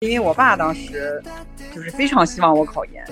[0.00, 1.20] 因为我爸当时
[1.74, 3.04] 就是非常希望我考研，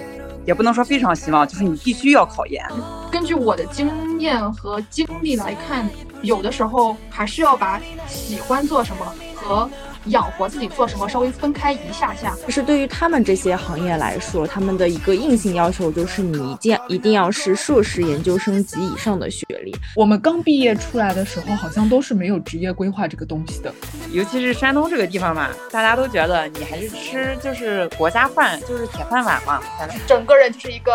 [0.46, 2.64] 也不能说非常希望，就是你必须要考研。
[3.10, 5.90] 根据我的经验和经历来看，
[6.22, 9.68] 有的时候还是要把喜欢做什么和。
[10.06, 11.08] 养活自己做什么？
[11.08, 12.34] 稍微分开一下下。
[12.46, 19.74] 就是对于他们这些行业来说，他们的一个硬性要求就是你一定一定要是硕士研究生及以上的学历。
[19.94, 23.72] 我们刚毕业出来的时候，好像都是没有职业规划这个东西的。
[24.12, 29.60] 尤其是山东这个地方嘛，大家都觉得你还是吃就是国家饭，就是铁饭碗嘛。
[29.78, 30.92] 反正整个人就是一个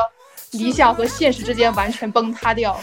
[0.51, 2.79] 理想和现实之间完全崩塌掉。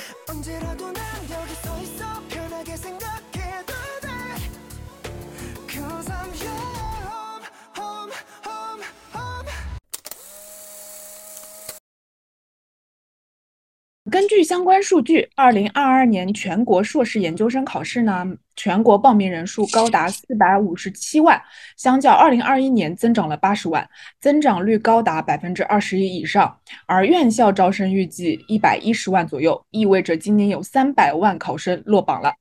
[14.10, 18.24] 根据相关数据，二零二二年全国硕士研究生考试呢，
[18.56, 21.38] 全国报名人数高达四百五十七万，
[21.76, 23.86] 相较二零二一年增长了八十万，
[24.18, 26.58] 增长率高达百分之二十一以上。
[26.86, 32.32] 而院校招生预计一百一十万左右，意味着今年有三百万考生落榜了。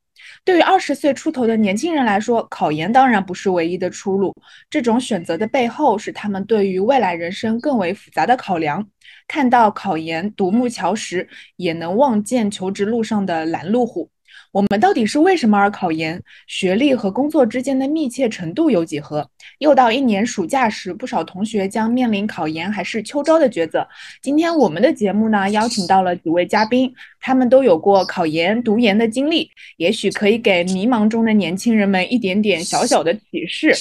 [0.43, 4.33] 对于二十岁出头的年轻人来说，考研当然不是唯一的出路。
[4.69, 8.87] 这种选择的背后，是他们对于未来人生更为复杂的考量。
[9.27, 14.09] 看到考研独木桥时，也能望见求职路上的拦路虎。
[14.51, 16.21] 我们到底是为什么而考研？
[16.47, 19.29] 学历和工作之间的密切程度有几何？
[19.59, 23.87] 又到一年暑假时，不少同学将面临考研还是秋招的抉择。
[24.21, 33.73] 今天我们的节目呢，邀请到了几位嘉宾，他们都有过考研、读研的经历，也许可以给迷茫中的年轻人们一点点小小的启示。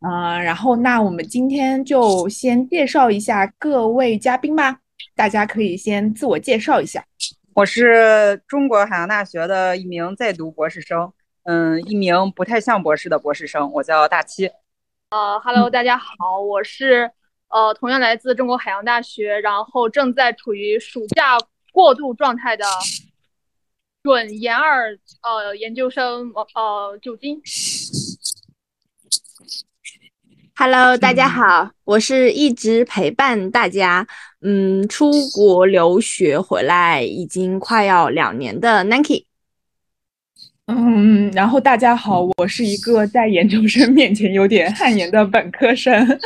[0.00, 4.78] 嗯，然后那我们今天就先介绍一下各位嘉宾吧，
[5.14, 7.04] 大家可以先自我介绍一下。
[7.56, 11.10] 我是中国海洋大学的一名在读博士生，
[11.44, 14.50] 嗯，一名不太像博士的博士生，我叫大七。
[15.08, 17.10] 呃，Hello，大家好，我是
[17.48, 21.38] 呃，同样来自中国海洋大学，然后正在处于暑假
[21.72, 22.66] 过渡状态的
[24.02, 24.90] 准研二
[25.22, 27.40] 呃研究生呃九金。
[30.58, 34.06] Hello，大家好，我是一直陪伴大家，
[34.40, 39.24] 嗯，出国留学回来已经快要两年的 Nanki。
[40.66, 46.18] 嗯，然后大家好，我是一个在研究生面前有点汗颜的本科生。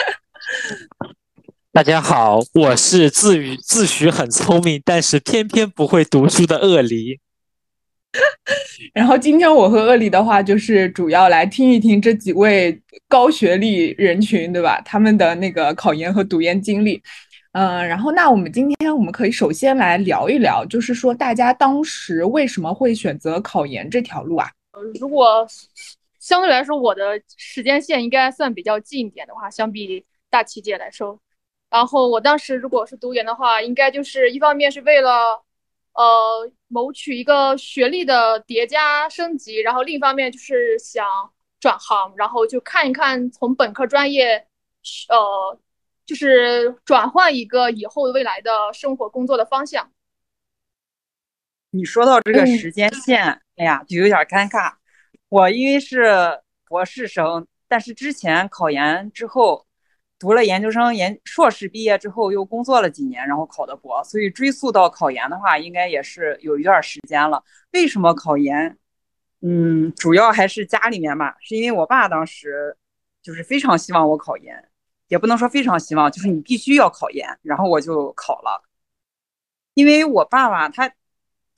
[1.75, 7.19] 大家好，我是自诩自诩很聪明，但是偏偏不会读书的鳄梨。
[8.93, 12.77] 然后今天我和鳄梨的话，就是主要来听一听这几位
[13.09, 14.81] 高学历人群，对吧？
[14.85, 17.01] 他们的那个考研和读研经历。
[17.53, 24.51] 嗯，然后那我们今天我们可以首先来聊一聊，就是说大家当时为什么会选择考研这条路啊？
[24.99, 25.47] 如果
[26.19, 31.19] 相对来说我的时间线应该算比较近一点的话，相比大七姐来说，
[31.71, 35.45] 然后我当时如果是读研的话，应该就是一方面是为了。
[35.93, 41.05] 呃，谋取一个学历的叠加升级，然后另一方面就是想
[41.59, 44.47] 转行，然后就看一看从本科专业，
[45.09, 45.59] 呃，
[46.07, 49.91] 就是转换一个以后未来的生活工作的方向。
[51.73, 54.75] 你说到这个时间线，哎呀，就有点尴尬。
[55.29, 59.67] 我因为是博士生，但是之前考研之后。
[60.21, 67.43] 读了研究生，研硕士毕业之后又工作了几年，然后考的博，所以追溯到考研的话，应该也是有一段时间了。
[67.73, 68.77] 为什么考研？
[69.41, 72.77] 嗯，主要还是家里面吧，是因为我爸当时
[73.23, 74.69] 就是非常希望我考研，
[75.09, 78.63] 也不能说非常希望，就是你必须要考研，然后我就考了。
[79.73, 80.93] 因为我爸爸他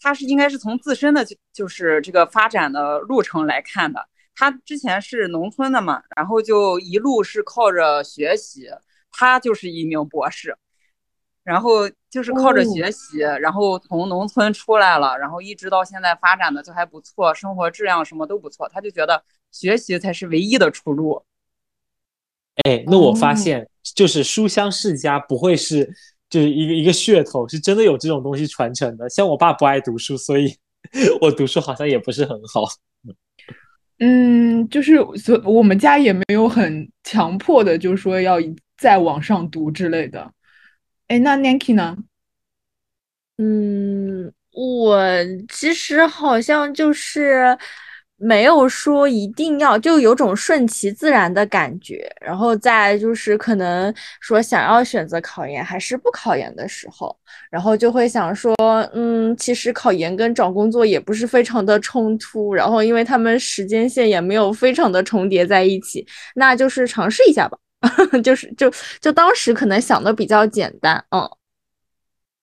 [0.01, 4.09] 他是应该是从自身的就就是这个发展的路程来看的。
[4.35, 8.69] 他之前是农村的嘛，然后就一路是靠着学习，
[9.11, 10.57] 他就是一名博士，
[11.45, 21.25] 然后就是靠着学习，然后从农村出来了，然后一直到现在发展的就还不错，生活质量什么都不错，他就觉得学习才是唯一的出路。
[22.65, 25.95] 哎，那我发现就是书香世家不会是
[26.29, 29.09] 就是一个一个噱头，是真的有这种东西传承的。
[29.09, 30.57] 像我爸不爱读书，所以
[31.21, 32.65] 我读书好像也不是很好。
[34.05, 38.39] 嗯，就是所我们家也没有很强迫的，就是说要
[38.77, 40.33] 再往上读之类的。
[41.07, 41.97] 哎，那 Nanki 呢？
[43.39, 45.01] 嗯，我
[45.49, 47.57] 其实好像就是。
[48.17, 52.09] 没有说一定要，就有种顺其自然的感觉。
[52.21, 57.17] 然后再就是可能说想要选择考研还是不考研的时候，
[57.51, 58.55] 然后就会想说，
[58.95, 66.07] 嗯，其实考研跟找工作也不是非常的冲突，然后因为他们时间线也没有非常的重叠在一起，
[66.37, 67.59] 那就是尝试一下吧。
[68.23, 71.29] 就是就就当时可能想的比较简单，嗯。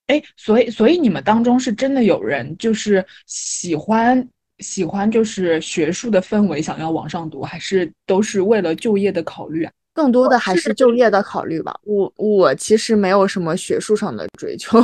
[0.08, 4.28] 哎，所以所以你们当中是真的有人就是喜欢
[4.60, 9.72] 喜欢就是学术的氛围，想要往上读，还是都是为了就业的考虑啊？
[9.92, 11.78] 更多的还是就业的考虑吧。
[11.84, 14.78] 我我其实没有什么学术上的追求，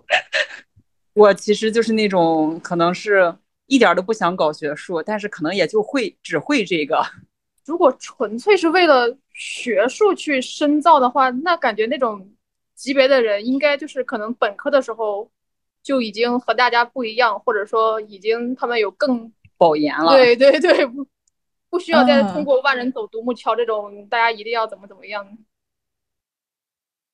[1.14, 3.34] 我其实就是那种可能是
[3.66, 7.04] 一点都不想搞学术，但是可能也就会只会这个。
[7.64, 12.30] 如果纯粹是为了学术去深造的话，那感觉那种。
[12.76, 15.26] 级别的人应该就是可能本科的时候
[15.86, 20.16] 就已经和大家不一样，或者说已经他们有更保研了。
[20.16, 21.06] 对对对， 不
[21.70, 25.24] 不需要再通过万人走独木桥这种，大家一定要怎么怎么样。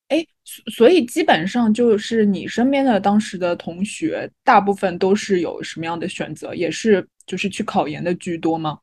[0.09, 0.27] 哎，
[0.75, 6.55] 所以基本上就是你身边的当时的同学，大部分都是有什么样的选择？
[6.55, 8.79] 也是就是去考研的居多吗？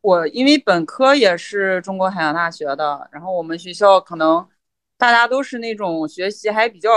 [0.00, 4.44] 我因为本科也是中国海洋大学的，然后我们学校可能。
[4.98, 6.88] 大家都是那种学习还比较，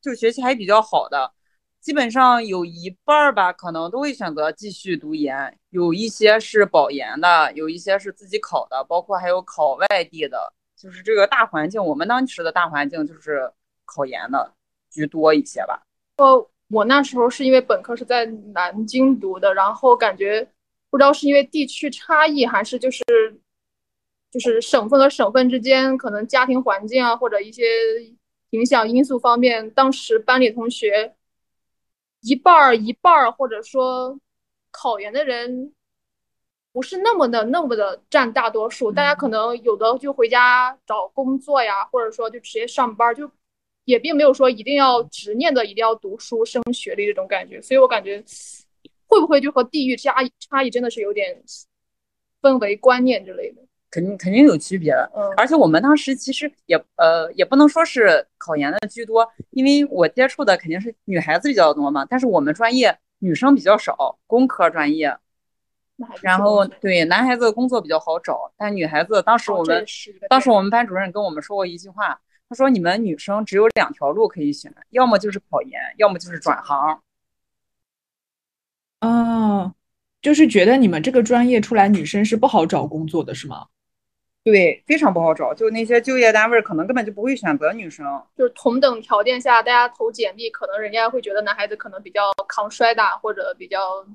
[0.00, 1.32] 就学习还比较好的，
[1.80, 5.58] 基本上有一半儿吧，可能都会选择继续读研。
[5.70, 10.52] 有一些是保研的，有一些是自己考的，包括还有考外地的。
[10.76, 13.50] 就是这个大环境，我们当时的大环境就是
[13.84, 14.52] 考研的
[14.90, 15.82] 居多一些吧。
[16.18, 20.46] 我我那时候是因为本科是在南京读的，然后感觉
[20.90, 23.04] 不知道是因为地区差异还是就是。
[24.28, 27.62] 就是省份和省份之间，可能家庭环境啊，或者一些
[28.56, 31.14] 影响因素方面，当时班里同学
[32.22, 34.18] 一半儿一半儿，或者说
[34.70, 35.74] 考研的人
[36.72, 38.90] 不是那么的那么的占大多数。
[38.90, 43.30] 大家可能有的就回家找工作呀，或者说就直接上班，就
[43.84, 47.60] 也并没有说一定要执念的一定要读书升学历这种感觉。
[47.60, 48.24] 所以我感觉
[49.06, 51.42] 会不会就和地域差异差异真的是有点
[52.40, 53.65] 氛围观念之类的。
[53.96, 62.04] 肯定肯定有区别的，而且我们当时其实也呃也不能说是考研的居多，因为我接触的肯定是女孩子比较多嘛。
[62.04, 65.16] 但是我们专业女生比较少，工科专业。
[66.20, 69.82] 然后对男孩子工作比较好找，但女孩子当时我们
[70.28, 72.20] 当时我们班主任跟我们说过一句话，
[72.50, 77.00] 他说你们女生只有两条路可以选，要么就是考研，要么就是转行。
[79.00, 79.72] 哦，
[80.20, 83.66] 就是觉得你们这个专业出来女生是不好找工作的是吗？
[84.46, 88.06] 对，非常不好找，就那些就业单位可能根本就不会选择女生。
[88.36, 94.06] 就是同等条件下，大家投简历，可能人家会觉得男孩子可能比较抗摔打，或者比较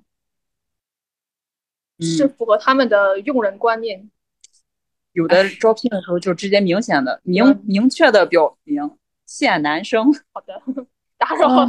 [2.00, 4.10] 是符合他们的用人观念。
[5.12, 8.90] 有的招聘的时候就直接明显的、明明确的表明
[9.26, 10.14] 限男生。
[10.32, 10.62] 好的，
[11.18, 11.68] 打扰了。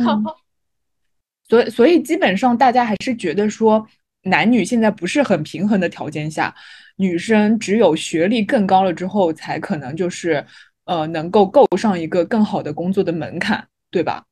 [1.49, 3.85] 所以，所以基本上大家还是觉得说，
[4.23, 6.55] 男女现在不是很平衡的条件下。
[6.97, 10.45] 女生只有学历更高了之后，才可能就是，
[10.85, 14.25] 呃，能够够上一个更好的工作的门槛，对吧？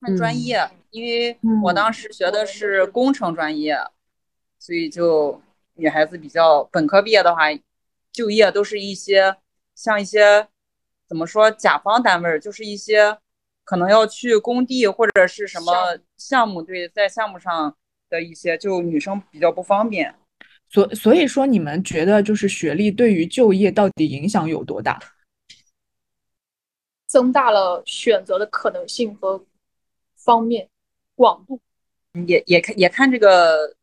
[0.00, 3.76] 看专业，因为我当时学的是工程专业，
[4.58, 5.40] 所以就
[5.74, 7.42] 女孩子比较本科毕业的话，
[8.10, 9.36] 就业都是一些
[9.74, 10.48] 像一些
[11.06, 13.16] 怎么说甲方单位，就是一些
[13.64, 15.72] 可能要去工地或者是什么
[16.16, 17.76] 项目，对，在项目上
[18.10, 20.12] 的一些，就女生比较不方便。
[20.72, 24.98] 所所以说，你们觉得就是学历对于就业到底影响有多大？
[27.06, 29.44] 增大了选择的可能性和
[30.16, 30.66] 方面
[31.14, 31.60] 广度，
[32.26, 33.76] 也也看也看这个，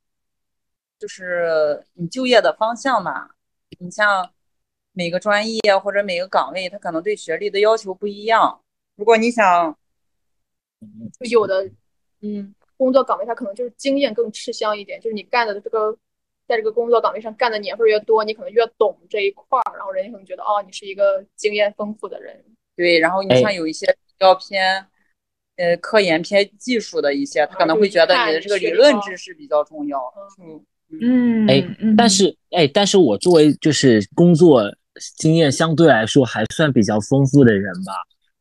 [0.97, 3.29] 就是你就业的方向嘛。
[3.77, 4.27] 你像
[4.91, 8.59] 每个专业或者每个岗位，它可能对学历的要求不一样。
[8.95, 9.77] 如果你想，
[11.29, 11.69] 有的
[12.21, 15.95] 嗯，工作岗位它可能就是经验更吃香一点，就是你干的这个。
[16.49, 22.43] 在这个工作岗位上干的年份越多，你可能越懂这一块儿，然后人家可能觉得哦，你是一个经验丰富的人。
[22.75, 24.83] 对，然后你像有一些比较偏，
[25.57, 30.01] 呃，科研偏技术的一些，他可能会觉得你的这个理论知识比较重要。
[30.41, 30.65] 嗯
[30.99, 31.63] 嗯，哎，
[31.95, 34.63] 但是哎，但是我作为就是工作
[35.17, 37.93] 经验相对来说还算比较丰富的人吧。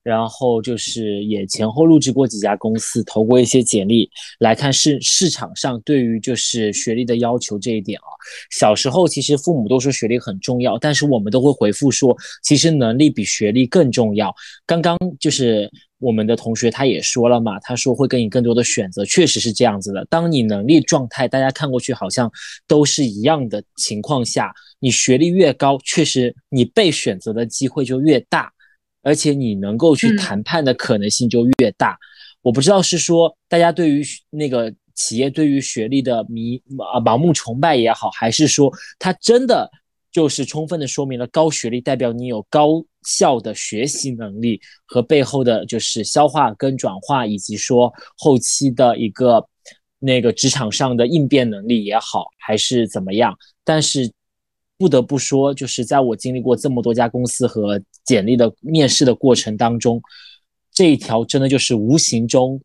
[0.09, 8.09] 然后就是也前后录制过几家公司，投过一些简历，来看市市场上对于就是学历的要求这一点啊。
[8.51, 14.35] 小时候其实父母都说学历很重要，但是我们都会回复说，其实能力比学历更重要。
[14.65, 20.07] 刚刚就是我们的同学他也说了嘛，他说会给你更多的选择，确实是这样子的。
[20.09, 22.33] 当你能力状态大家看过去好像
[22.67, 28.51] 都是一样的情况下，你学历越高，确实你被选择的机会就越大。
[29.03, 31.99] 而且你能够去谈判的可能性就越大。
[32.43, 36.57] 我不知道是说大家对于那个企业对于学历的迷
[36.93, 39.71] 啊盲目崇拜也好，还是说他真的
[40.11, 49.47] 就是充分的说明了高学历代表你有高效的学习能力和背后的就是消化跟转化，以及说后期的一个
[49.99, 53.37] 那个职场上的应变能力也好，还是怎么样。
[53.65, 54.11] 但是
[54.79, 60.01] 不得不说，就是在我经历过这么多家公司和简历的面试的过程当中，
[60.73, 62.61] 这一条真的就是无形中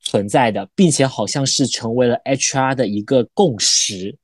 [0.00, 4.16] 存在的，并且好像是成为了 HR 的一个共识。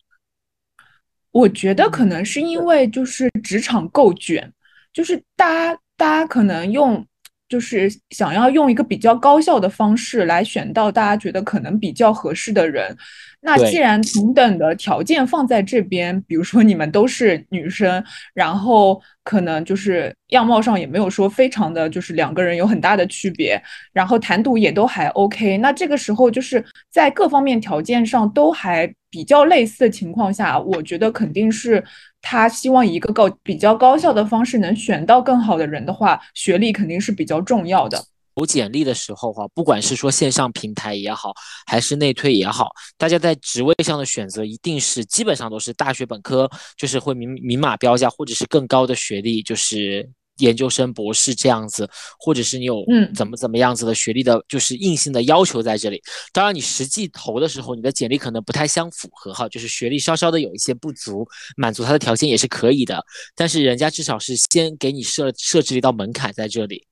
[1.33, 4.52] 我觉得可能是因为就是职场够卷，
[4.92, 7.07] 就是大家大家可能用
[7.50, 12.97] 就是想要用一个比较高效的方式来选到大家觉得可能比较合适的人。
[13.42, 18.04] 那既然同等的条件放在这边，比如说你们都是女生，
[18.35, 23.61] 然后可能就是样貌上也没有说非常的就是两个人有很大的区别，
[23.92, 25.57] 然后谈吐也都还 OK。
[25.59, 31.83] 那这个时候就是在各方面条件上都还比较类似的情况下，我觉得肯定是
[32.23, 38.03] 他希望以一个高比较高效的方式能选到更好的人的话，学历肯定是比较重要的。
[38.37, 41.33] 投简历的时候哈，不管是说线上平台也好，
[41.67, 46.49] 还是内推也好，大家在职位上的选择一定是基本上都是大学本科，
[46.79, 50.09] 就是会明明码标价，或者是更高的学历，就是
[50.40, 56.02] 研究生、博士这样子，或者是你有嗯怎么怎么样子的学历的，就是硬性的要求在这里。
[56.32, 63.04] 当然，你实际投的时候，你的简历可能不太相符合哈，就是学历稍稍的有一些不足，满足他的条件也是可以的。
[63.35, 66.87] 但是人家至少是先给你设设置了一道门槛在这里。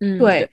[0.00, 0.50] 嗯，对，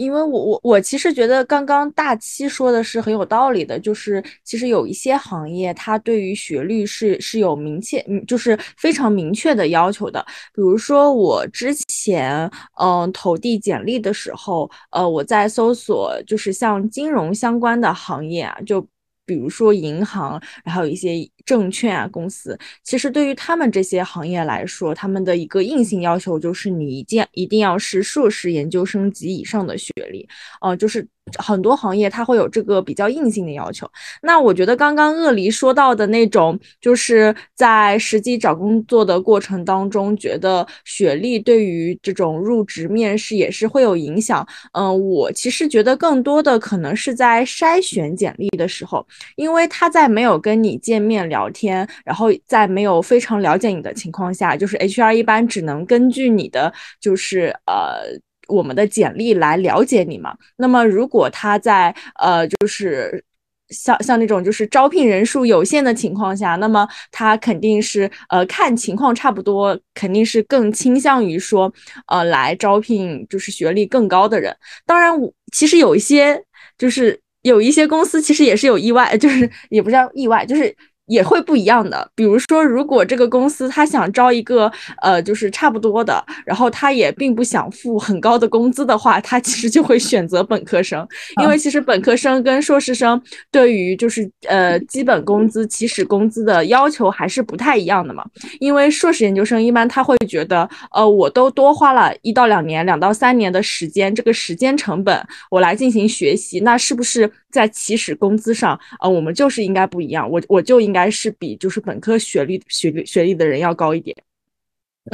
[0.00, 10.24] 因为我我我其实觉得刚刚大七说的是很有道理的，就是其实有一些行业它对于学历是是有明确，嗯，就是非常明确的要求的。
[10.54, 18.86] 比如说我之前嗯投递简历的时候，呃，我在搜索就是像金融相关的行业啊，就。
[19.26, 21.14] 比如说银行，然后一些
[21.50, 30.28] 证券啊公司，其实对于他们这些行业来说，他们的一个硬性要求就是你一定一定要是硕士研究生及以上的学历，
[30.60, 31.04] 呃，就是
[31.36, 33.84] 很多行业它会有这个比较硬性的要求。
[34.22, 44.46] 那我觉得刚刚鳄梨说到的那种，就是在实际找工作的过程当中，觉得学历对于这种入职面试也是会有影响。
[44.72, 49.04] 嗯、我其实觉得更多的可能是在筛选简历的时候。
[49.36, 56.70] 因为他在没有跟你见面聊聊天，然后在没有非常了解你的情况下，就是 HR 一般只能根据你的
[57.00, 58.02] 就是呃
[58.48, 60.36] 我们的简历来了解你嘛。
[60.56, 63.24] 那么如果他在呃就是
[63.70, 71.72] 像像那种就是招聘人数有限的情况下，那么他肯定是呃看情况差不多，肯定是更倾向于说
[72.08, 74.54] 呃来招聘就是学历更高的人。
[74.84, 75.12] 当然，
[75.52, 76.42] 其实有一些
[76.76, 77.18] 就是。
[77.42, 80.76] 有一些公司其实也是有意外，就是也不叫意外，就是
[81.10, 82.08] 也会不一样的。
[82.14, 84.70] 比如说，如果这个公司他想招一个
[85.02, 91.06] 呃，就是差不多的，然后他也并不想付很高的工资的话，他其实就会选择本科生，
[91.42, 98.24] 因为其实本科生跟硕士生对于就是呃基本工资、起始工资的要求还是不太一样的嘛。
[98.60, 114.16] 因为硕士研究生一般他会觉得，呃，我都多花了一到两年、两到三年的时间，这个时间成本我来进行学习，那是不是在起始工资上，呃，我们就是应该不一样，我我就应该是比就是本科学历学历学历的人要高一点。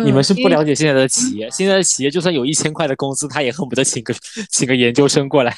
[0.03, 4.13] 你们是不了解现在的企业，现在的企业就算有一千块的工资，他也恨不得请个
[4.51, 5.55] 请个研究生过来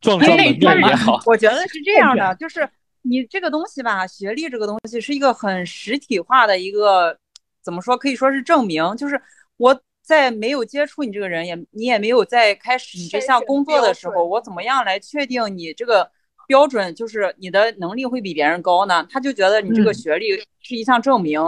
[0.00, 1.20] 壮壮门面也好。
[1.26, 2.66] 我觉得是这样的，就是
[3.02, 7.18] 你这个东西吧，学历这个东西是一个很实体化的一个，
[7.60, 9.20] 怎么说可以说是证明，就是
[9.56, 16.10] 我在没有接触你这个人，也你也没有在开始你这项工作的时候，我怎么样来确定你这个
[16.48, 19.06] 标准就是你的能力会比别人高呢？
[19.08, 21.40] 他就觉得你这个学历是一项证明。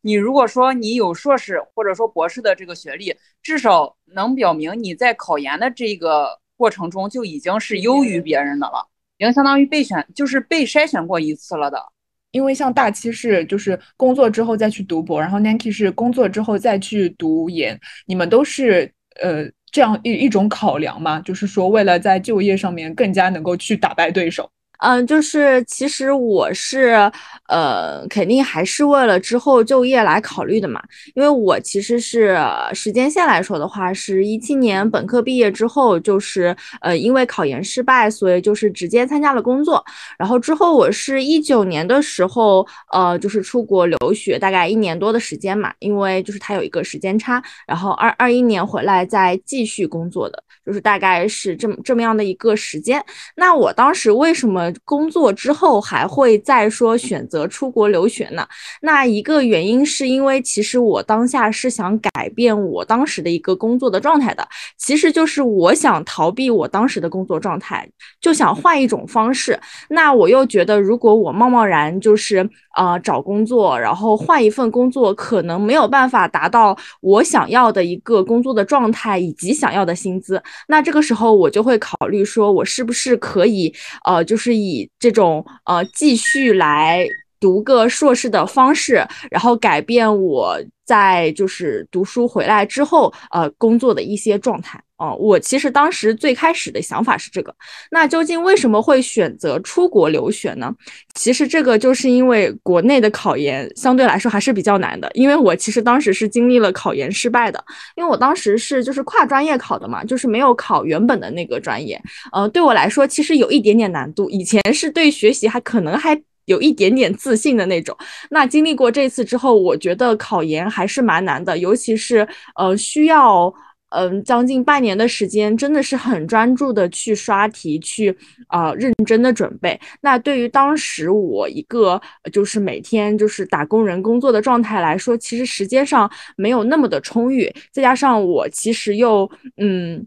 [0.00, 8.86] 你如果说你有硕士或者说博士的这个学历，至少能表明你在考研的这个过程中就已经是优于别人的了，
[9.18, 11.82] 已经相当于被选，就是被筛选过一次了的。
[12.30, 18.92] 因为像大七是就是工作之后再去读博，然后 Nanki 是工作之后再去读研，你们都是
[19.22, 21.18] 呃这样一一种考量嘛？
[21.22, 24.48] 就是说为了在就业上面更加能够去打败对手。
[24.78, 27.10] 嗯，就是其实我是，
[27.48, 30.82] 呃，肯定还是为了之后就业来考虑的嘛。
[31.14, 32.36] 因为我其实是
[32.74, 39.82] 时间线来说的话，是一七年本科毕业之后，就是呃，因为考研失败，所以就是直接参加了工作。
[40.18, 47.42] 然后之后我是一九年的时候，呃，就是出国留学，大概一年多的时间嘛，因为就是它有一个时间差。
[47.66, 53.02] 然后二二一年回来再继续工作的，就是大概是这么这么样的一个时间。
[53.36, 54.73] 那我当时为什么？
[54.84, 58.46] 工作之后还会再说选择出国留学呢？
[58.82, 64.46] 那一个原因是因为其实我当下是想改变我当时的一个工作的状态的，
[64.78, 67.88] 其实就是我想逃避我当时的工作状态，
[68.20, 69.58] 就想换一种方式。
[69.88, 80.42] 那我又觉得，如果我贸贸然就是呃找工作，然后换一份工作，可能没有办法达到我想要的一个工作的状态以及想要的薪资。
[80.68, 83.72] 那这个时候我就会考虑说，我是不是可以
[84.04, 87.06] 呃，就是以这种呃继续来
[87.38, 90.58] 读个硕士的方式，然后改变我。
[90.86, 97.54] 在就是读书回来之后，呃，工作的一些状态哦，我其实当时最开始的想法是这个。
[97.90, 100.74] 那究竟为什么会选择出国留学呢？
[101.14, 105.10] 其实这个就是因为国内的考研相对来说还是比较难的。
[105.12, 107.62] 因为我其实当时是经历了考研失败的，
[107.96, 112.00] 因为我当时是就是跨专业考的嘛，就是没有考原本的那个专业。
[112.32, 114.30] 呃，对我来说其实有一点点难度。
[114.30, 116.20] 以前是对学习还可能还。
[116.46, 117.96] 有一点点自信的那种。
[118.28, 123.50] 那经历过这次之后，我觉得考研还是蛮难的，尤其是呃需要
[123.94, 128.16] 嗯将近半年的时间，真的是很专注的去刷题，去
[128.48, 129.78] 啊认真的准备。
[130.00, 132.00] 那对于当时我一个
[132.32, 140.06] 就是每天就是打工人工作的状态来说，其实时间上没有那么的充裕，再加上我其实又嗯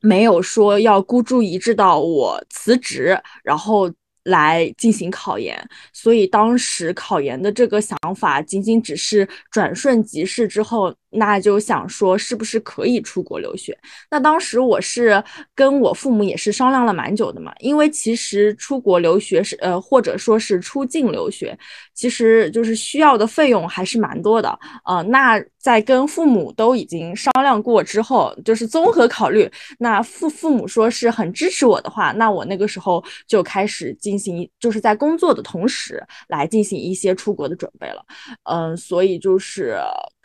[0.00, 3.92] 没有说要孤注一掷到我辞职，然后。
[4.26, 5.56] 来进行考研，
[5.92, 10.92] 所以当时考研的这个想法仅仅只是转瞬即逝之后。
[11.16, 13.76] 那就想说是不是可以出国留学？
[14.10, 15.22] 那当时我是
[15.54, 21.58] 跟我父母也是商量了蛮久的嘛，因为其实出国留学是呃或者说是出境留学，
[21.94, 38.04] 其实就是需要的费用还是蛮多的呃，那在跟父母都已经商量过之后，就是综合考虑，那父父母说是很支持我的话，那我那个时候就开始进行，就是在工作的同时来进行一些出国的准备了。
[38.44, 39.76] 嗯，所以就是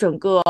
[0.01, 0.41] 整个。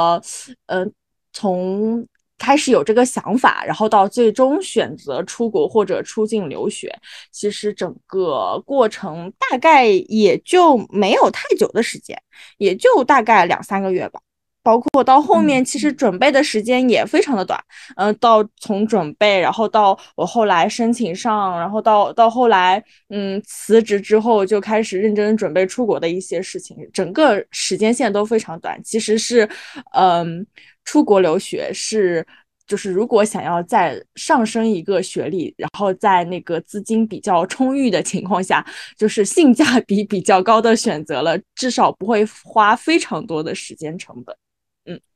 [0.68, 0.86] 呃，
[1.34, 6.94] 从开始有这个想法，然后到最终选择出国或者出境留学，
[7.32, 12.18] 其实整个过程大概也就没有太久的时间，
[12.58, 14.20] 也就大概两三个月吧。
[14.64, 17.60] 包括到后面，其实准备的时间也非常的短。
[17.96, 28.80] 嗯，到从准备，然后到我后来申请上，然后到到后来，嗯，辞职之后就开始认真准备出国的一些事情，整个时间线都非常短。
[28.84, 29.50] 其实是，
[29.96, 30.46] 嗯，
[30.86, 32.26] 出国留学是，
[32.68, 38.66] 就是如果想要再上升一个学历，然后在那个资金比较充裕的情况下，
[38.98, 44.36] 就是性价比比较高的选择了，至少不会花非常多的时间成本。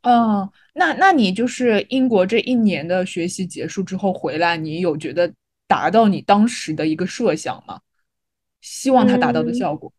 [0.02, 5.34] 嗯嗯，那那你就是英国这一年的学习结束之后回来，你有觉得
[5.68, 7.80] 达到你当时的一个设想吗？
[8.62, 9.92] 希望它达到的效果，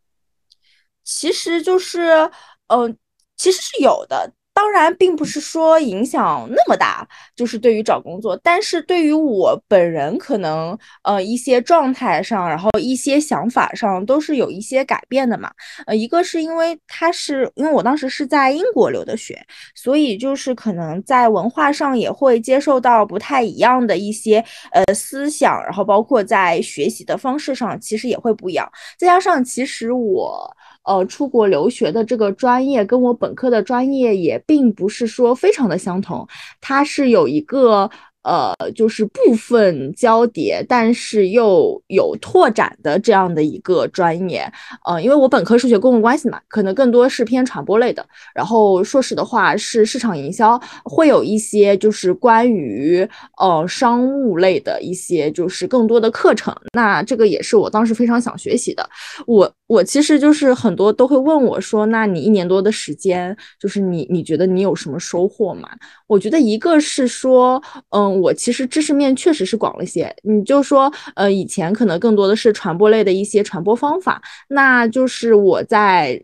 [1.03, 2.29] 其实就是，
[2.67, 2.97] 嗯，
[3.37, 4.33] 其实是有的。
[4.57, 15.51] 当然，并不是说影响那么大，就是对于找工作，但是对于我本人，可能呃一些状态上，然后一些想法上都是有一些改变的嘛。
[15.85, 19.39] 呃，一个是因为他是因为我当时是在英国留的学，
[19.75, 28.67] 所以就是可能在文化上也会接受到不太一样的一些呃思想，然后包括在学习的方式上，其实也会不一样。
[28.97, 30.51] 再加上其实我。
[30.87, 36.27] 呃，出国留学的这个专业跟我本科的专业也并不是说非常的相同，
[36.61, 37.91] 它是有一个。
[38.27, 44.51] 呃，就是部分交叠，但是又有拓展的这样的一个专业。
[44.85, 48.05] 呃，因为我本科是学公共关系嘛，可能更多是偏传播类的。
[48.35, 53.07] 然后硕士的话是市场营销，会有一些就是关于
[53.39, 56.53] 呃商务类的一些就是更多的课程。
[56.73, 58.85] 那这个也是我当时非常想学习的。
[59.25, 65.69] 我我其实就是很多都会问我说，那你一年多的时间，就是你你觉得你有什么收获吗？
[66.07, 68.16] 我觉得一个是说，嗯。
[68.19, 76.21] 我其实知识面确实是广了些，你就说，呃，以前可能更多的是传播类的一些传播方法，那就是我在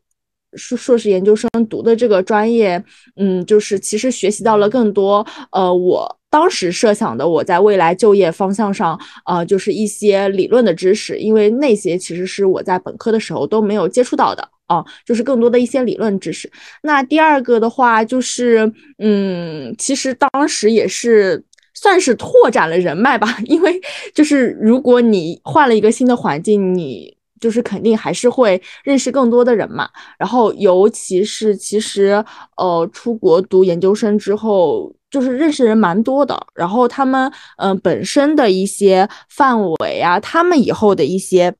[0.55, 2.83] 硕硕士研究生读的这个专业，
[3.15, 16.51] 嗯，就是其实学习到了更多，呃，我当时设想的我在未来就业方向上，呃，就是一些理论的知识，因为那些其实是我在本科的时候都没有接触到的啊，就是更多的一些理论知识。
[16.83, 21.43] 那第二个的话就是，嗯，其实当时也是。
[21.83, 23.81] 算是拓展了人脉吧， 因为
[24.15, 29.89] 就是如果你换了一个新的环境，你就是肯定还是会认识更多的人嘛。
[30.17, 32.23] 然后尤其是其实
[32.55, 36.41] 呃出国读研究生之后，就是认识人蛮多的。
[36.55, 41.53] 然后他们嗯本身的一些范围啊，他们以后的一些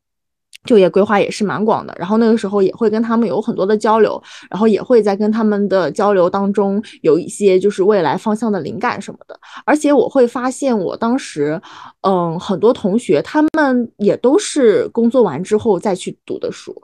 [0.63, 9.39] 就业规划也是蛮广的，然后那个时候也会跟他们有很多的交流，然后也会在跟他们的交流当中有一些就是未来方向的灵感什么的。
[9.65, 11.62] 而且我会发现，我当时，
[12.04, 16.76] 嗯，很多同学他们也都是工作完之后再去读的书。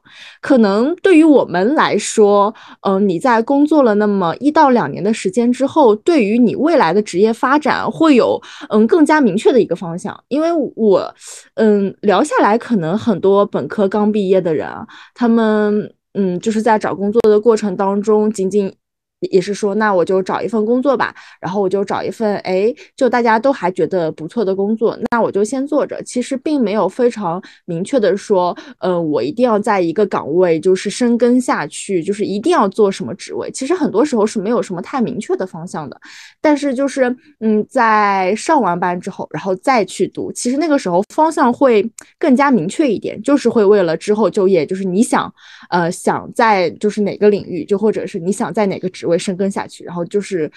[0.41, 10.17] 可能对于我们来说，嗯，你在工作了那么一到两年的时间之后，对于你未来的职业发展会有嗯更加明确的一个方向。
[10.29, 11.13] 因为我，
[11.55, 14.67] 嗯，聊下来，可能很多本科刚毕业的人，
[15.13, 18.73] 他们嗯就是在找工作的过程当中，仅仅。
[19.19, 26.01] 也是说，那我就找一份工作吧，然后我就找一份，哎，就大家都还觉得不错的工作，那我就先做着。
[26.03, 33.51] 其实并没有非常明确的说，呃，我一定要在一个岗位就是深耕下去，就是一定要做什么职位。
[33.51, 35.99] 其实很多时候是没有什么太明确的方向的。
[36.39, 41.86] 但是就是，嗯，在上完班之后，然后再去读，其实那个时候方向会
[42.17, 45.32] 更加明确一点，就是会为了之后就业，就是你想，
[45.69, 49.08] 呃，想在就是哪个领域，就或者是你想在哪个职。
[49.09, 50.51] 会深耕下去，然后就是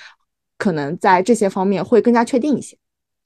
[0.58, 2.76] 可能在这些方面会更加确定一些。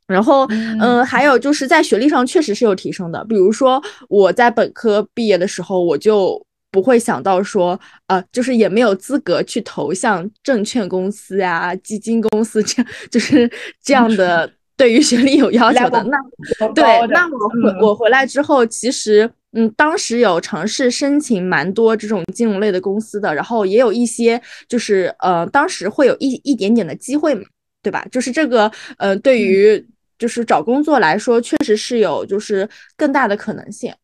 [0.06, 3.24] 然后，嗯，还有就是在学历上确实是有提升的。
[3.24, 13.50] 比如说我在本科毕业的时候，我就不会想到说，呃，就是也没有资格去投向证券公司啊、基金公司这样，就是
[13.82, 16.04] 这样的 对于学历有要求的。
[16.04, 19.30] 那对，那我回我回来之后，其实。
[19.59, 24.38] 嗯，当时有尝试申请蛮多这种金融类的公司的，然后也有一些
[24.69, 27.42] 就是呃，当时会有一一点点的机会嘛，
[27.83, 28.07] 对吧？
[28.12, 29.83] 就是这个呃，对于
[30.19, 33.95] 就是找工作来说，确实是有就是更大的可能性。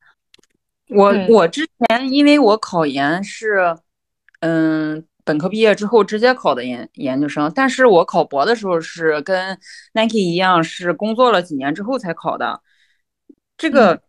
[0.88, 3.76] 我我之前因为我考研是
[4.40, 9.58] 嗯本科毕业之后直接考的研研究生，但是我考博的时候是跟
[9.92, 12.62] Nike 一样，是工作了几年之后才考的，
[13.58, 14.00] 这个。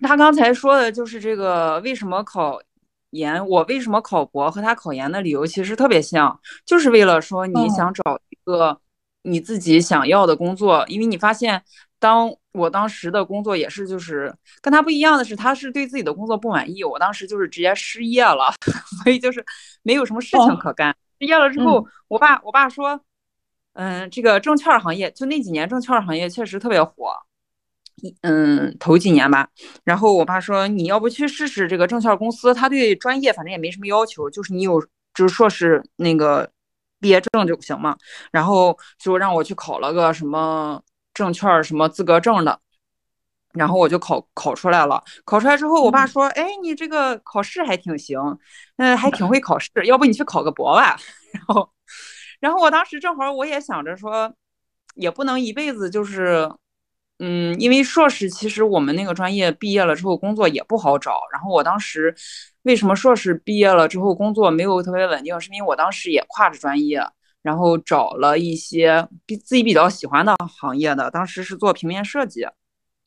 [0.00, 2.60] 他刚才说的就是这个，为什么考
[3.10, 3.46] 研？
[3.46, 8.78] 我为什么考博和他考研的理由其实特别像，就是为了说你想找一个
[9.22, 10.84] 你自己想要的工作。
[10.88, 11.62] 因为你发现，
[11.98, 16.84] 当我当时的工作也是，就是跟他不一样的是，他是对自己的工作不满意。
[16.84, 18.52] 我当时就是直接失业了，
[19.02, 19.44] 所以就是
[19.82, 20.94] 没有什么事情可干。
[21.20, 23.00] 失业了之后，我爸我爸说，
[23.74, 27.14] 嗯，这个证券行业就那几年证券行业确实特别火。
[28.22, 29.48] 嗯，头几年吧，
[29.84, 34.80] 然后我爸说你要不去试试这个证券公司，他对专业反正也没什么要求，就是你有
[35.14, 36.50] 就是硕士那个
[37.00, 37.96] 毕业证就行嘛。
[38.30, 40.82] 然后就让我去考了个什么
[41.14, 42.60] 证券什么资格证的，
[43.52, 45.02] 然后我就考考出来了。
[45.24, 48.18] 考出来之后，我爸说，哎，你这个考试还挺行，
[48.76, 50.98] 嗯，还挺会考试，要不你去考个博吧。
[51.32, 51.70] 然后，
[52.40, 54.34] 然后我当时正好我也想着说，
[54.96, 56.50] 也不能一辈子就是。
[57.18, 61.20] 嗯，因为硕士其实我们那个专业毕业了之后工作也不好找。
[61.32, 62.14] 然后我当时
[62.62, 67.00] 为什么硕士毕业了之后工作没有特别稳定，是因为我当时也跨着专业，
[67.42, 71.08] 然后找了一些比自己比较喜欢的行业的。
[71.10, 72.44] 当时是做平面设计，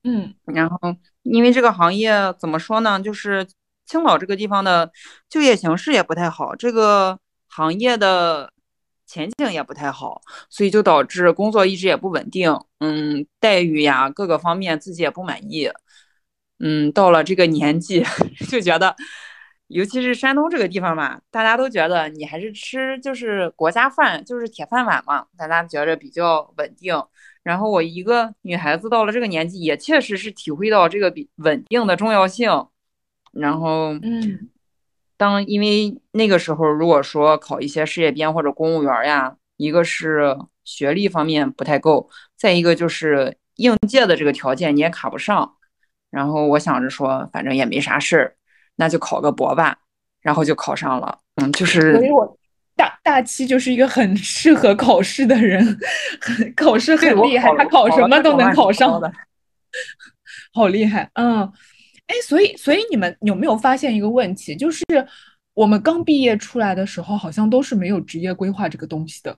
[0.04, 0.80] 嗯，然后
[1.24, 3.46] 因为这个行业怎么说呢，就是
[3.86, 4.90] 青岛这个地方的
[5.30, 8.52] 就业形势也不太好，这个行业的。
[9.08, 15.70] 前景也不太好，所以就导致工作一直也不稳定，嗯，待遇呀各个方面自己也不满意，
[16.60, 18.04] 嗯，到了这个年纪
[18.50, 18.96] 就觉得，
[19.68, 27.02] 尤其是山东这个地方嘛，大家都觉得你还是吃就是国家饭，就是铁饭碗嘛，大家觉着比较稳定。
[27.44, 32.50] 然后我一个女孩子到了这个年纪，也确实是体会到这个比稳定的重要性。
[33.32, 34.50] 然后，嗯。
[35.18, 45.56] 当因为那个时候，如果说考一些事业编或者公务员呀，一个是学历方面不太够，再一个就是应届的这个条件你也卡不上。
[46.12, 48.36] 然后我想着说，反正也没啥事儿，
[48.76, 49.80] 那就考个博吧，
[50.22, 51.18] 然后就考上了。
[51.36, 51.96] 嗯，就是。
[51.96, 52.38] 所以我
[52.76, 55.78] 大大七就是一个很适合考试的人，
[56.56, 59.12] 考试很厉害，他考什么都能考上的，
[60.54, 61.52] 好厉害，嗯。
[62.08, 64.56] 哎，所以，所以你们有没有发现一个问题？
[64.56, 64.84] 就是
[65.54, 69.38] 我们刚毕业出来的时候，好像都是没有职业规划这个东西的。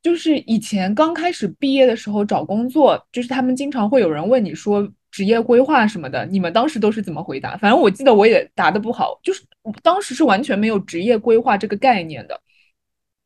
[0.00, 7.56] 就是以前刚开始毕业的时候找工作，就是他们经常会有人问你说职业规划什么的，你们当时都是怎么回答？
[7.56, 9.42] 反正我记得我也答的不好，就是
[9.82, 12.40] 当时是完全没有职业规划这个概念的。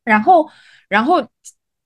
[0.04, 0.48] 然后，
[0.88, 1.26] 然后。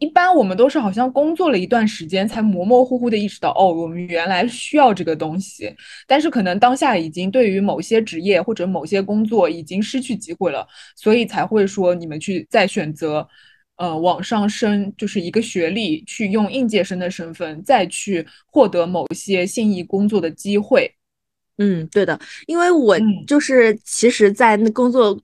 [0.01, 5.73] 一般我们都是好像工作了一段时间，才模模糊糊的意识到，哦，我们原来需要这个东西。
[6.07, 13.29] 但是可能当下已经对于某些职业或者某些工作已经失去机会了，所以才会说你们去再选择，
[13.77, 20.91] 呃，往上升，就是一个学历，去用应届生的身份再去获得某些心仪工作的机会。
[21.59, 25.21] 嗯，对的，因为我嗯就是其实，在那工作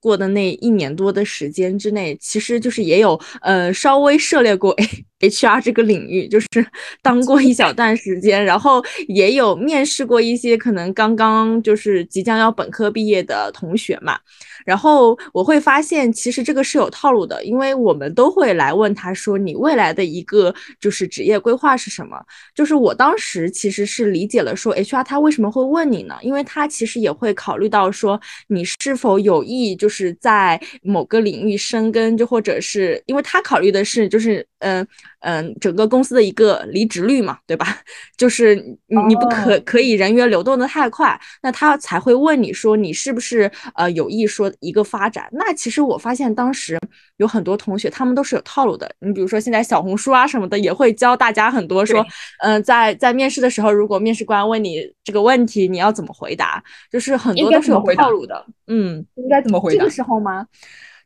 [0.00, 4.74] 过的那一年多的时间之内，其实就是也有呃稍微涉猎过
[5.28, 6.46] HR 这个领域，就是
[7.02, 14.18] 当过一小段时间，然后也有面试过一些可能刚刚就是即将要本科毕业的同学嘛。
[14.64, 22.20] 然后我会发现，其实这个是有套路的，因为我们都会来问他说，你未来的一个就是职业规划是什么？
[22.54, 26.16] 就是我当时其实是理解了说，HR 他为什么会问你呢？
[26.20, 34.84] 因为他其实也会考虑到说，你是否有意就是在某个领域深耕，就或者是因为他考虑的是就是嗯
[35.20, 37.66] 嗯、整个公司的一个离职率嘛，对吧？
[38.16, 45.28] 就是你你不可哦可以人员流动的太快，那他才会问你说你是不是呃有意说一个发展。
[45.32, 46.78] 那其实我发现当时
[47.16, 52.08] 有很多同学他们都是有套路的，你比如说现在小红书啊什么的也会教大家很多说对，
[52.40, 59.04] 嗯、在在面试的时候，如果面试官问你这个问题，你要怎么回答，就是很多都是有套路的，嗯。
[59.16, 59.90] 应该怎么回答这个？
[59.90, 60.46] 时候吗？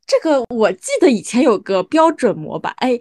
[0.07, 2.99] 这个我记得以前有个标准模板，哎，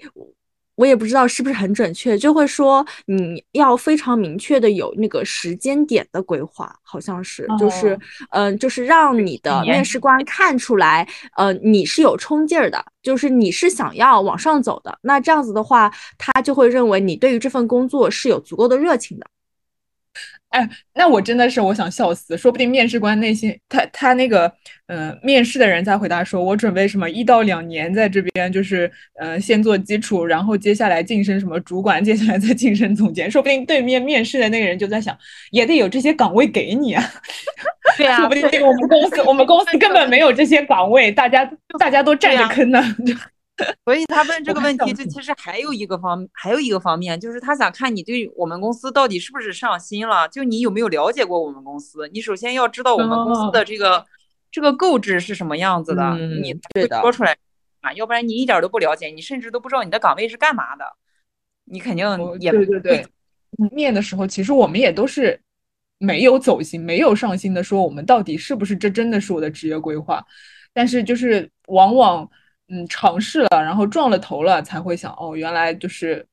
[0.80, 8.00] 我我也不知道是不是很准确，就会说你要非常明确的有那个时间点的规划，好像是，就是哦
[8.32, 14.98] 嗯、就是让你的面试官看出来，呃，你是有冲劲儿的，就是你是想要往上走的。
[15.02, 19.28] 那这样子的话，他就会认为你对于这份工作是有足够的热情的。
[20.50, 24.52] 哎，那我真的是我想笑死，说不定面试官内心他他那个
[24.88, 35.16] 呃面试的人在回答说，我准备什么一到两年在这边就是呃先做基础，然后接下来晋升什么主管，接下来再晋升总监，说不定对面面试的那个人就在想，
[35.52, 37.04] 也得有这些岗位给你啊，
[37.96, 42.84] 对呀、说不定我们公司我们公司根本没有这些岗位，大家大家都占着坑呢。
[43.86, 52.08] 所以他问这个问题，我看上就其实还有一个方，还有一个方面，就是他想看你对我们公司到底是不是上心了，就你有没有了解过我们公司。
[52.14, 54.06] 你首先要知道我们公司的这个、
[54.52, 57.36] 这个构置是什么样子的，嗯你才对的说出来
[57.82, 60.86] 啊，要不然你一点儿都不了解，你甚至都不知道你的岗位是干嘛的，
[61.66, 63.06] 你肯定哦也对对对，
[63.72, 65.40] 面的时候，其实我们也都是
[65.98, 70.24] 没有走心、没有上心的说，我们到底是不是这真的是我的职业规划？
[70.74, 72.30] 但是就是往往
[72.70, 76.26] 嗯尝试了，然后撞了头了，才会想哦，原来就是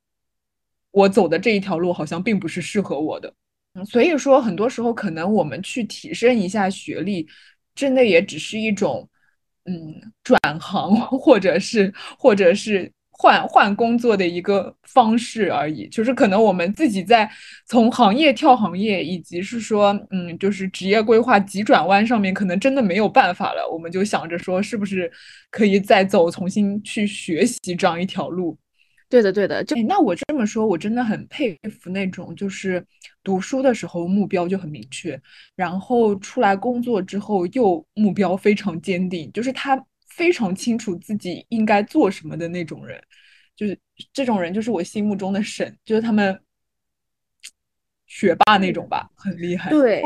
[0.91, 3.33] 我走的这一条路好像并不是适合我的。
[3.75, 7.27] 嗯，所以说很多时候可能我们去提升一下学历，
[7.75, 9.09] 真的也只是一种
[9.65, 15.89] 嗯转行或者是或者是换换工作的一个方式而已。
[15.89, 17.29] 就是可能我们自己在
[17.67, 23.69] 从行业跳行业，以及是说嗯就是职业规划急转弯上面，可能真的没有办法了。
[23.73, 25.11] 我们就想着说，是不是
[25.51, 28.57] 可以再走重新去学习这样一条路。
[29.09, 32.85] 对的，对的，就哎，那我这么说，我真的很佩服那种就是
[33.23, 35.17] 读书的时候目标就很明确，
[35.55, 39.81] 然后出来工作之后又目标非常坚定，就是他
[40.17, 43.01] 非常清楚自己应该做什么的那种人，
[43.55, 43.79] 就是
[44.13, 46.41] 这种人就是我心目中的神，就是他们
[48.07, 49.71] 学霸那种吧，很厉害。
[49.71, 50.03] 对。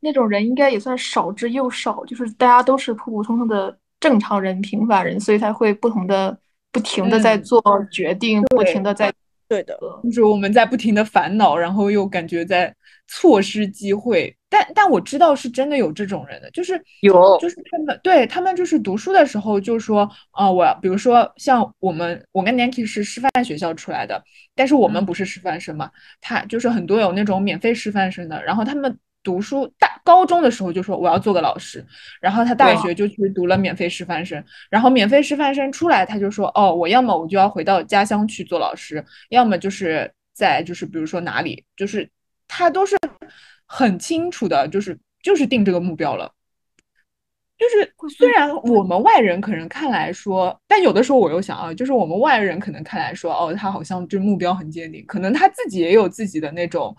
[0.00, 6.38] 那种人应该也算少之又少，就是大家都是普普通通的正常人、平凡人，所以才会不同的、
[6.70, 9.10] 不停的在嗯做决定，不停的在
[9.48, 12.74] 对的，就是我们在不停的烦恼，然后又感觉在
[13.08, 14.36] 错失机会。
[14.48, 24.22] 但但我知道是真的有这种人的，就是有就是他们对他们就是读书的时候就说啊、我比如说像我们我跟 Nancy 是师范学校出来的，
[24.54, 25.90] 但是我们嗯不是师范生嘛，
[26.20, 28.98] 他就是很多有那种免费师范生的，然后他们。
[29.24, 31.82] 读书大高中的时候就说我要做个老师，
[32.20, 42.06] 然后他大学就去读了免费师范生，然后免费师范生出来他就说哦，我要么我就要回到家乡去做老师，要么就是在就是比如说哪里，就是
[42.48, 42.96] 他都是
[43.66, 46.32] 很清楚的，就是就是定这个目标了。
[47.56, 56.94] 就是虽然我们外人可能看来说，但有的时候我又想啊，就是我们外人可能看来说，哦，他好像这目标很坚定，可能他自己也有自己的那种，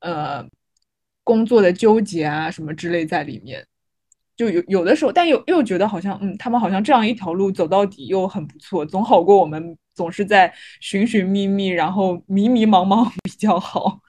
[0.00, 0.44] 呃，
[1.22, 3.64] 工作的纠结啊什么之类在里面。
[4.36, 14.00] 就有有的时候，但又又觉得好像，嗯，他们好像这样一条路走到底又很不错，总好过我们总是在寻寻觅觅，然后迷迷茫茫 比较好。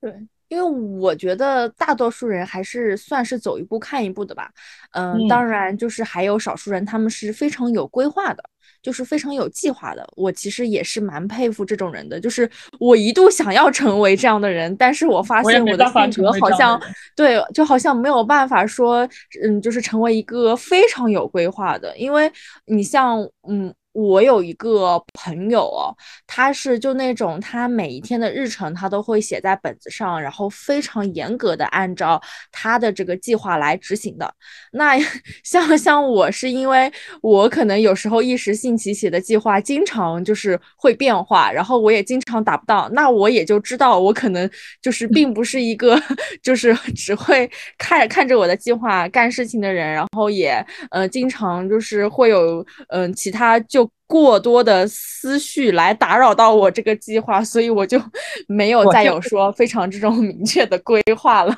[0.00, 0.14] 对，
[0.48, 0.62] 因为
[0.98, 4.50] 我觉得大多数人还是算是走一步看一步的吧。
[4.92, 8.42] 嗯，嗯当然就是还有少数人，他们是非常有规划的，
[8.82, 10.06] 就是非常有计划的。
[10.16, 16.80] 我其实也是蛮佩服这种人的，就是我一度想要成为这样的人，但是我发现我的性格好像
[17.14, 19.06] 对，就好像没有办法说，
[19.44, 22.32] 嗯，就是成为一个非常有规划的，因为
[22.64, 25.90] 你像，嗯，我有一个朋友哦，
[26.24, 32.20] 他是就那种他每一天的日程他都会写在本子上，然后非常严格的按照
[32.52, 34.32] 他的这个计划来执行的。
[34.70, 34.96] 那
[35.42, 44.48] 像像我是因为我可能有时候一时兴起写的计划，经常就是会变化，然后我也经常达不到，那我也就知道我可能
[44.80, 46.00] 就是并不是一个
[46.44, 53.79] 就是只会看看着我的计划干事情的人，然后也呃经常就是会有嗯、呃、其他就。
[54.06, 58.00] 过多的思绪来打扰到我这个计划，所以我就
[58.48, 61.56] 没有再有说非常这种明确的规划了。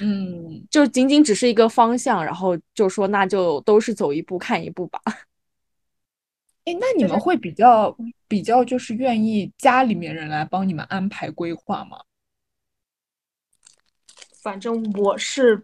[0.00, 5.00] 嗯，就仅仅只是一个方向，然后就说那就都是走一步看一步吧。
[6.64, 7.96] 哎，那你们会比较
[8.28, 11.98] 比较就是愿意家里面人来帮你们安排规划吗？
[14.40, 15.60] 反正我是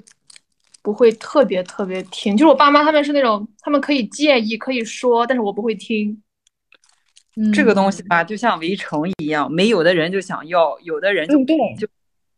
[0.85, 6.23] 不会特别特别听，就是我爸妈他们是那种，他们可以建议可以说，但是我不会听。
[7.37, 11.89] 嗯这个东西吧，就像围城一样，没有的人就想要，有的人就嗯对就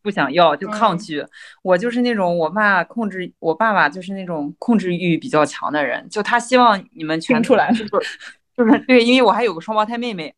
[0.01, 1.27] 不想要，就抗嗯拒。
[1.63, 8.19] 我就是那种我爸控制，我爸爸就是那种控制欲比较强的人，就他希望你们全出来了 就是
[8.57, 10.33] 就是对，因为我还有个双胞胎妹妹，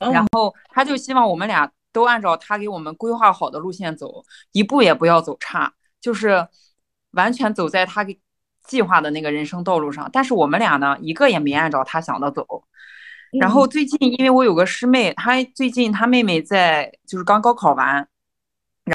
[0.00, 6.46] 嗯然后他就希望我们俩都按照他给我们规划好的路线走，一步也不要走差，就是
[7.12, 8.18] 完全走在他给
[8.64, 10.08] 计划的那个人生道路上。
[10.12, 12.46] 但是我们俩呢，一个也没按照他想的走。
[13.38, 18.08] 然后最近，因为我有个师妹，她最近她妹妹在就是刚高考完，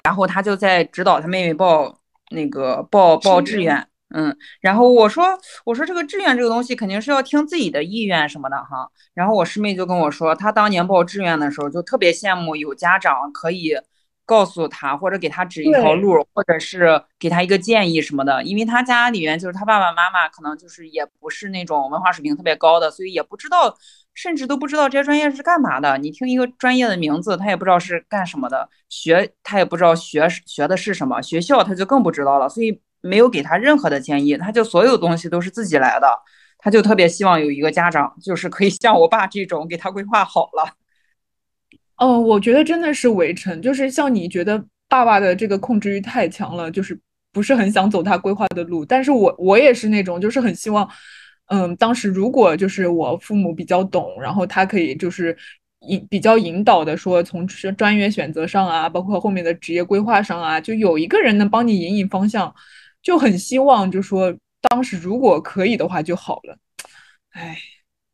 [0.02, 1.96] 然后她就在指导她妹妹报
[2.30, 8.90] 那个报报志愿，嗯，然后我说我说这个志愿这个东西肯定是要听自己的意愿什么的哈。
[9.14, 13.76] 然后我师妹就跟我说，她当年报志愿的时候就特别羡慕有家长可以
[14.24, 18.42] 告诉他或者给他指一条路，或者是给他一个建议什么的。
[18.44, 23.76] 因为他家里面就是他爸爸妈妈可能就是也不是那种文化水平特别高的，所以也不知道，
[24.14, 25.98] 甚至都不知道这些专业是干嘛的。
[25.98, 36.06] 你听一个专业的名字，他也不知道是干什么的，学他也不知道学学的是什么，学校他就更不知道了，所以没有给他任何的建议，他就所有东西都是自己来的。
[36.58, 40.72] 他就特别希望有一个家长，就是可以像我爸这种给他规划好了。
[42.04, 46.98] 哦，我觉得真的是围城，就是像你觉得爸爸的这个控制欲太强了，就是
[47.32, 48.84] 不是很想走他规划的路。
[48.84, 50.86] 但是我我也是那种，就是很希望，
[51.46, 55.34] 嗯，当时如果就是我父母比较懂，然后他可以就是
[55.88, 62.54] 引比较引导的说，从专业选择上啊，包括后面的职业规划上啊，就有一个人能帮你引引方向，
[63.02, 64.36] 就很希望就说
[64.68, 66.58] 当时如果可以的话就好了。
[67.30, 67.56] 哎。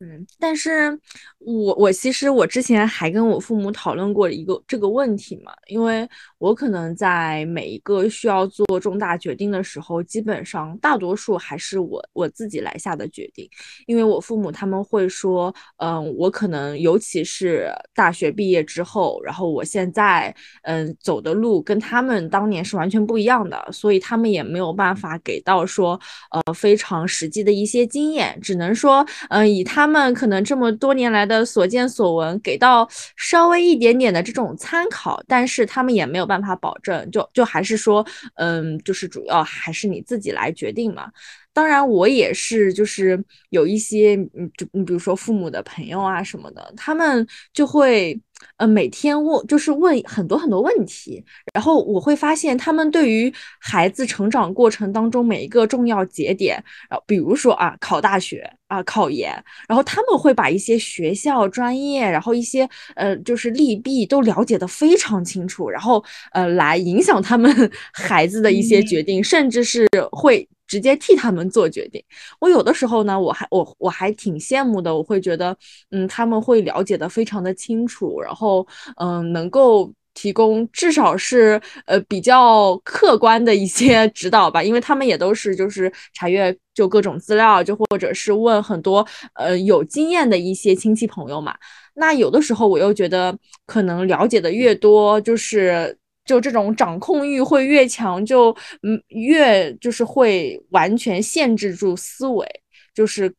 [0.02, 0.98] 嗯，但是
[1.38, 6.08] 我我其实我之前还跟我父母讨论过一个这个问题嘛，因为
[6.40, 13.48] 我可能在每一个需要做重大决定的时候，基本上大多数还是我我自己来下的决定，
[13.87, 26.00] 因为我父母他们会说，嗯，我可能尤其是大学毕业之后，然后我现在嗯走的路跟他们当年是完全不一样的，所以他们也没有办法给到说
[26.31, 30.00] 呃非常实际的一些经验，只能说嗯以他们。
[30.14, 41.10] 可能这么多年来的所见所闻，给到稍微一点点的这种参考，但是他们也没有办法保证，就就还是说，嗯，就是主要还是你自己来决定嘛。
[41.52, 48.18] 当然，我也是，就是有一些，嗯，就你比如说父母的朋友啊什么的，他们就会，
[48.57, 51.24] 呃，每天问，就是问很多很多问题，
[51.55, 59.33] 然后我会发现他们对于孩子成长过程当中每一个重要节点，然后比如说啊，考大学啊，考研，
[59.68, 70.48] 然后他们会把一些学校、专业，然后一些呃，就是利弊都了解的非常清楚，然后呃，来影响他们 孩子的一些决定，甚至是会。
[70.70, 72.00] 直接替他们做决定。
[72.38, 74.94] 我有的时候呢，我还我我还挺羡慕的。
[74.96, 75.57] 我会觉得，
[75.90, 78.64] 嗯，他们会了解的非常的清楚，然后
[78.96, 84.62] 嗯，能够提供至少是呃比较客观的一些 指导吧。
[84.62, 91.56] 因为他们也都是就是查阅就各种资料，就或者是问很多呃有经验的一些亲戚朋友嘛。
[91.94, 95.96] 那有的时候我又觉得，可能了解的越多，就是。
[96.26, 102.46] 就这种掌控欲会越强，就嗯越就是会完全限制住思维，
[102.94, 103.35] 就是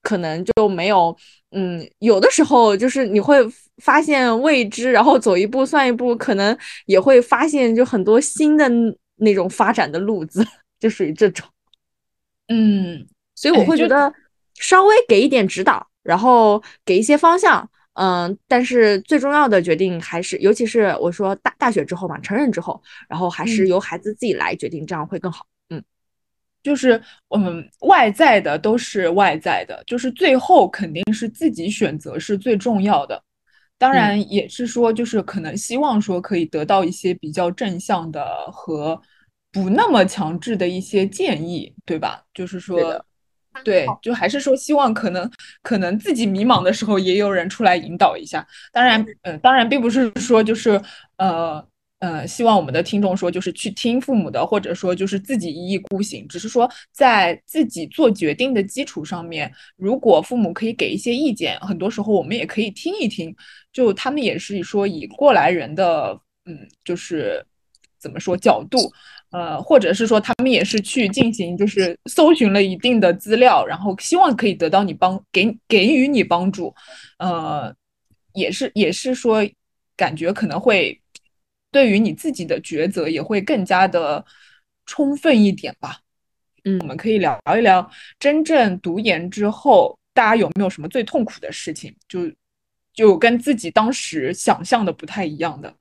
[0.00, 1.14] 可能就没有
[1.52, 3.38] 嗯有的时候就是你会
[3.78, 8.70] 发现未知，然后走一步算一步，可能也会发现就很多新的
[9.16, 10.46] 那种发展的路子，
[10.78, 11.46] 就属于这种。
[12.48, 14.12] 嗯，所以我会觉得
[14.58, 17.68] 稍微给一点指导，然后给一些方向。
[17.94, 25.44] 嗯，但是最重要的决定还是，尤其是我说大大学之后嘛，成人之后，然后还是由孩子自己来决定，这样会更好。
[26.60, 27.00] 嗯就是
[27.34, 33.22] 嗯，外在的都是外在的，就是最后肯定是自己选择是最重要的。
[33.78, 39.00] 当然也是说，就是可能希望说可以得到一些比较正向的和
[39.50, 42.22] 不那么强制的一些建议，对吧？
[42.34, 43.02] 就是说，
[43.64, 45.30] 对，就还是说希望可能
[45.62, 48.46] 可能自己迷茫的时候也有人出来引导一下。
[48.70, 50.78] 当然，嗯，当然并不是说就是
[51.16, 51.69] 呃。
[52.00, 56.26] 呃，希望我们的听众说，就是去听父母的，或者说就是自己一意孤行。
[56.26, 63.36] 只是说，在自己做决定的基础上面，如果父母可以给一些意见，很多时候我们也可以听一听。
[63.70, 67.44] 就他们也是说以过来人的，嗯，就是
[67.98, 68.78] 怎么说角度，
[69.30, 76.74] 呃，或者是说他们也是去进行就是搜寻了一定的资料，然后希望可以得到你帮给给予你帮助，
[77.18, 77.70] 呃，
[78.32, 79.46] 也是也是说
[79.98, 80.98] 感觉可能会。
[81.70, 84.24] 对于你自己的抉择也会更加的
[84.86, 86.00] 充分一点吧。
[86.64, 91.94] 嗯，我们可以聊一聊真正读研之后，大家有没有什么最痛苦的事情？
[92.06, 92.30] 就
[92.92, 95.74] 就跟自己当时想象的不太一样的。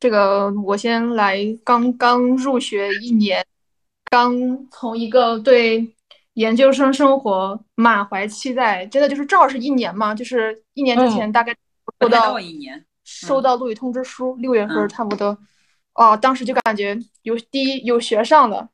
[0.00, 3.42] 这个我先来，刚刚入学一年，
[4.10, 5.94] 刚从一个对
[6.34, 11.56] 研究生生活满怀期待，真的就是正好是一年嘛，就是一年之前大概
[11.98, 12.84] 不到一年。
[13.26, 15.36] 收到录取通知书，六月份差不多，
[15.94, 18.68] 哦，当时就感觉有第一有学上了，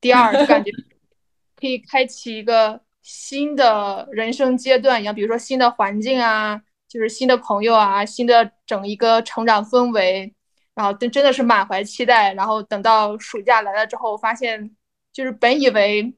[0.00, 0.70] 第二就感觉
[1.58, 10.32] 可以开启一个新的人生阶段一样，比如说新的环境啊，就是新的朋友啊，新的整一个成长氛围，
[10.74, 14.70] 然后真真的是满怀期待，然后等到暑假来了之后，发现
[15.12, 16.14] 就是本以为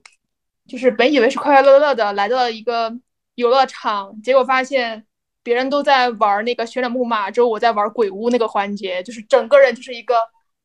[0.66, 2.92] 就是本以为是快快乐乐的来到了一个
[3.36, 5.06] 游乐场，结果发现。
[5.42, 10.14] 别人都在玩那个旋转木马，之后我在玩鬼屋那个环节，就是整个人就是一个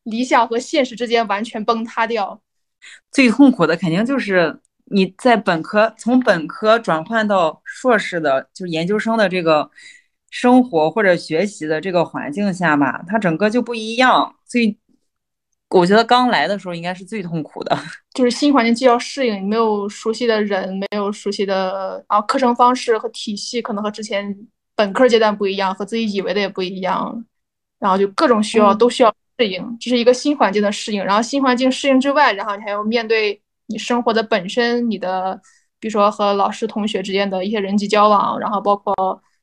[0.03, 2.39] 理想和现实之间完全崩塌掉。
[3.11, 9.69] 最痛苦的肯定就是你在本科从本科转换到硕士的，就是研究生的这个
[10.29, 14.35] 生活或者学习的这个环境下吧，它整个就不一样。
[14.45, 14.77] 最
[15.69, 17.75] 我觉得刚来的时候应该是最痛苦的，
[18.13, 24.47] 就是新环境既要适应，没有熟悉的人，没有熟悉的啊课程方式和体系，可能和之前。
[24.77, 27.25] 本科阶段不一样，和自己以为的也不一样，
[27.79, 31.03] 然后就各种需要都需要适应，这是一个新环境的适应。
[31.03, 35.41] 然后新环境适应之外，然后你还要面对你生活的本身，你的
[35.79, 38.93] 比如说和老师、同学之间的一些人际交往，然后包括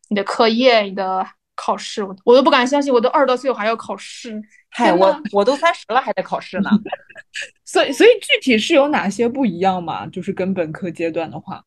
[0.09, 1.27] 你的课业、你的
[1.57, 4.41] 考试，我我都不敢相信，我都二十多岁，我还要考试。
[4.71, 6.71] 嗨，我我都三十了，还在考试呢。
[7.65, 10.07] 所以，所以具体是有哪些不一样嘛？
[10.07, 11.65] 就是跟本科阶段的话。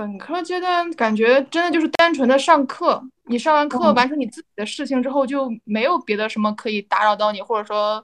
[0.00, 8.02] 本科阶段感觉真的就是单纯的上课，你上完课完成你自己的事情之后，就没有别的什么可以打扰到你，或者说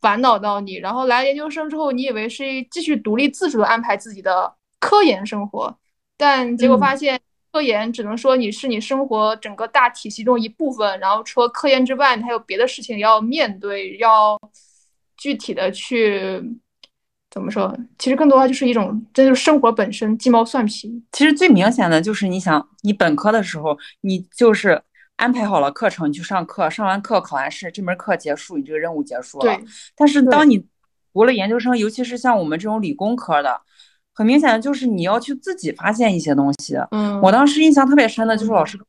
[0.00, 0.76] 烦恼到你。
[0.76, 5.76] 然后来研究生之后，你以为是继续独立自主的安排自己的科研生活，
[6.16, 7.20] 但结果发现
[7.50, 14.38] 科研只能说你是你生活整个大体系中一部分，然后除了科研之外，你还有别的事情要面对，要
[15.16, 16.40] 具体的去。
[17.32, 17.74] 怎么说？
[17.98, 21.02] 其实更多的就是一种，这就是生活本身，鸡毛蒜皮。
[21.12, 24.82] 其实最明显的就是，你想，你本科的时候，你就是
[25.16, 29.44] 安排好了课程，你去上课，上完课考完试，这门课结束，你这个任务结束了。
[29.44, 29.64] 对。
[29.96, 30.62] 但是当你
[31.14, 33.58] 读了研究生，尤其是像我们这种理工科的，
[34.12, 36.76] 很明显的就是你要去自己发现一些东西。
[36.90, 37.18] 嗯。
[37.22, 38.80] 我当时印象特别深的就是老师一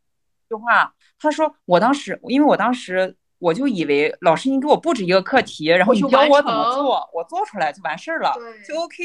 [0.50, 8.34] 句话，他说：“我当时，因为我当时。”我就以为老师，你给我布置一个课题，然后你教我怎么做，我做出来就完事儿了，
[8.66, 9.04] 就 OK，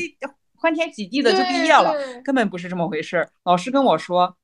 [0.55, 3.29] 欢天喜地的就毕业了，根本不是这么回事。
[3.43, 4.37] 老师跟我说，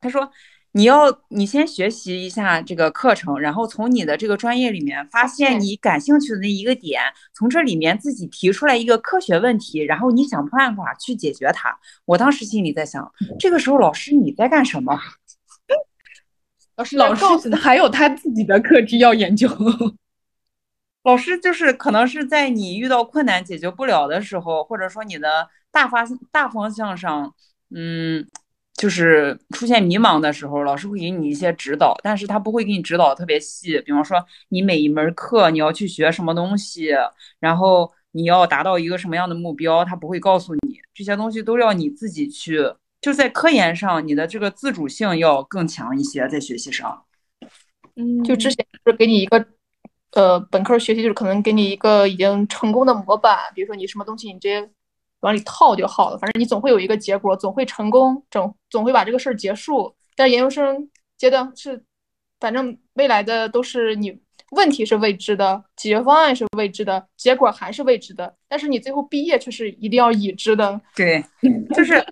[0.00, 0.28] 他说
[0.72, 7.00] 你要你先学习一下这个课程，然后从你的这个专业里面发现你感兴趣的那一个点，
[7.32, 11.78] 从这里面自己提出来一个科学问题，然后你想办法去解决它。
[12.04, 13.08] 我当时心里在想，
[13.38, 14.98] 这个时候老师你在干什么？
[16.80, 19.48] 老师，老师还有他自己的课题要研究。
[21.04, 27.34] 老师就是可能是在你遇到困难解决不了的时候，或者说你的大方大方向上，
[27.74, 28.26] 嗯，
[28.74, 33.80] 就是出现迷茫的时候，老师会给你一些指导，但是他不会给你指导特别细。
[33.80, 36.90] 比方说，你每一门课你要去学什么东西，
[37.38, 42.58] 然后你要达到一个什么样的目标，他不会告诉你这些东西，都要你自己去。
[43.00, 47.04] 就在科研上，你的这个自主性要更强一些，在学习上。
[47.96, 49.44] 嗯，就之前是给你一个，
[50.12, 54.70] 呃，本科学习就是可能给你一个已经成功的模板，比如说你什么东西你直接
[55.20, 59.94] 往里套就好了，反正你总会有一个结果，总会成功，总总会把这个事儿结束。
[60.14, 61.82] 但研究生阶段是，
[62.38, 64.18] 反正未来的都是你
[64.52, 68.34] 问题是未知的，解决方案是未知的，结果还是未知的。
[68.48, 70.80] 但是你最后毕业却是一定要已知的。
[70.94, 71.24] 对，
[71.74, 72.04] 就是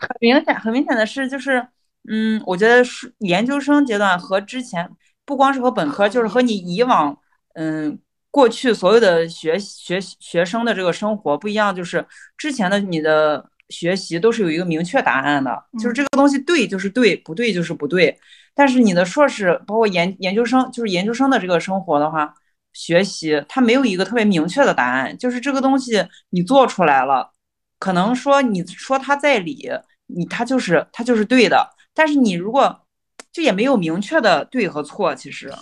[0.00, 1.66] 很明显，很明显的是，就是
[2.08, 4.88] 嗯，我觉得是研究生阶段和之前
[5.24, 7.16] 不光是和本科，就是和你以往
[7.54, 7.98] 嗯
[8.30, 12.04] 过去所有的学学学生的这个生活不一样，就是
[12.36, 18.18] 之前的你的学习都是有一个明确答案的，就是这个东西对就是对，不对就是不对。
[18.54, 22.34] 但是你的硕士包括研研究生，就是研究生的这个生活的话，
[22.72, 27.30] 学习它没有一个特别明确的答案，就是这个东西你做出来了，
[27.78, 29.70] 可能说你说它在理，
[30.14, 32.86] 你他就是他就是对的，但是你如果
[33.32, 35.52] 就也没有明确的对和错，其实，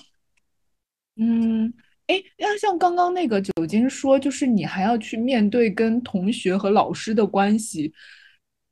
[1.17, 1.73] 嗯，
[2.07, 7.93] 哎，那像刚刚那个酒精说，就是你还要去面对跟同学和老师的关系。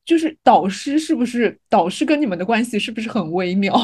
[0.04, 3.74] 就是导师是不是导师跟你们的关系是不是很微妙？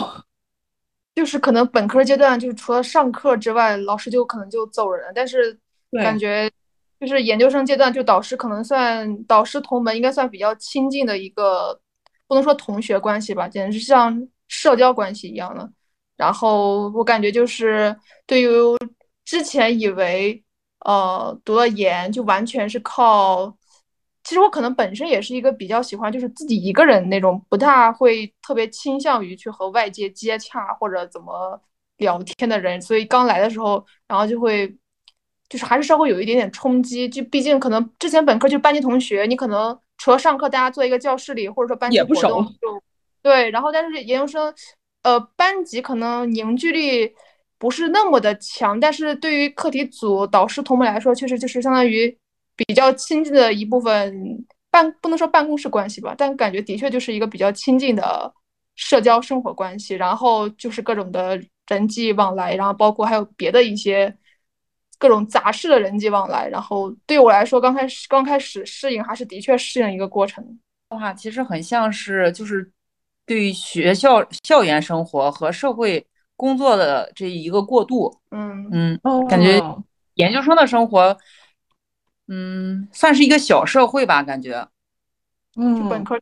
[1.16, 5.12] 就是可能本科阶段就是除了上课之外，老师就可能就走人了。
[5.12, 5.58] 但是
[5.90, 6.48] 感觉
[7.02, 11.76] 就是研究生阶段，就导师可能算导师同门，应该算比较亲近的一个，
[12.28, 15.68] 不能说同学关系吧，简直像社交关系一样的。
[16.16, 17.94] 然后我感觉就是
[18.24, 18.46] 对于
[19.24, 20.40] 之前以为
[20.84, 23.52] 呃读了研就完全是靠。
[24.22, 31.60] 其实我可能本身也是一个比较喜欢就是自己一个人那种，不大会特别倾向于去和外界接洽或者怎么
[31.96, 34.72] 聊天的人，所以刚来的时候，然后就会
[35.52, 37.06] 就是还是稍微有一点点冲击。
[37.06, 42.82] 就毕竟可能之前本科就班级同学，你可能除了上课大家坐一个教室里，或者说班级活动就
[43.22, 44.54] 对，然后但是研究生，
[45.02, 47.12] 呃，班级可能凝聚力
[47.58, 52.16] 不是那么的强，但是对于课题组导师同门来说，确实就是相当于。
[52.54, 58.30] 比较亲近的一部分办不能说办公室关系吧，但感觉的确就是一个比较亲近的
[58.76, 59.94] 社交生活关系。
[59.94, 64.14] 然后就是各种的人际往来，然后包括还有别的一些
[65.02, 66.46] 各种杂事的人际往来。
[66.48, 70.44] 然后对我来说，刚开始刚开始适应还是的确适应一个过程
[70.88, 72.70] 的话，其实很像是就是
[73.26, 78.16] 对于学校校园生活和社会工作的这一个过渡。
[78.30, 79.60] 嗯嗯，感觉
[80.14, 81.18] 研究生的生活。
[82.28, 84.66] 嗯，算是一个小社会吧，感觉。
[85.56, 86.16] 嗯，本科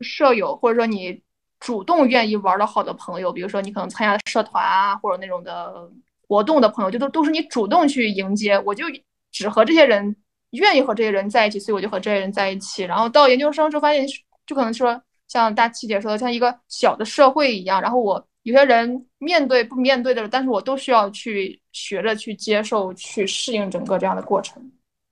[0.00, 1.22] 舍友，或者说你
[1.60, 5.88] 主动愿意玩的好的朋友，比如说你可能参加社团啊，或者那种的
[6.32, 8.58] 活动的朋友，就都都是你主动去迎接。
[8.60, 8.86] 我就
[9.30, 10.16] 只和这些人
[10.52, 12.84] 愿意和这些人在一起，所以我就和这些人在一起。
[12.84, 14.06] 然后到研究生之后，发现
[14.46, 17.82] 就可能说像大七姐说的，像一个小的社会一样。
[17.82, 24.62] 然后我有些人面对不面对的，但是我都需要去学着去接受、去适应整个这样的过程。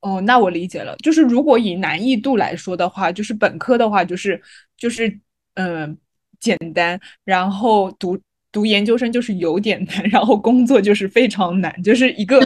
[0.00, 0.96] 哦，那我理解了。
[1.04, 4.40] 就是如果以难易度来说的话，就是本科的话，就是
[4.78, 5.20] 就是
[5.56, 5.94] 嗯
[6.40, 8.18] 简单，然后读
[8.52, 12.40] 读研究生就是有点难， 然后工作就是非常难，就是一个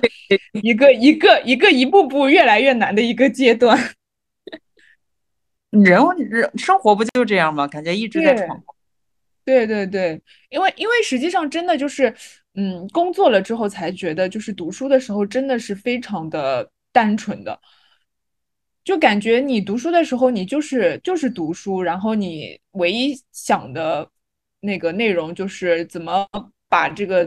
[0.63, 3.79] 一个一个一个一步步越来越难的一个阶段。
[5.71, 6.01] 人
[6.31, 7.67] 人生活不就这样吗？
[7.67, 8.63] 感觉一直在闯。
[9.45, 12.15] 对对对，因为因为实际上真的就是
[12.55, 16.71] 嗯，工作了之后才觉得，就是读书的时候真的是非常的。
[16.95, 17.59] 单纯的，
[18.85, 24.09] 就感觉你读书的时候，你就是就是读书，然后你唯一想的
[24.65, 26.27] 那个内容就是怎么
[26.69, 27.25] 把这个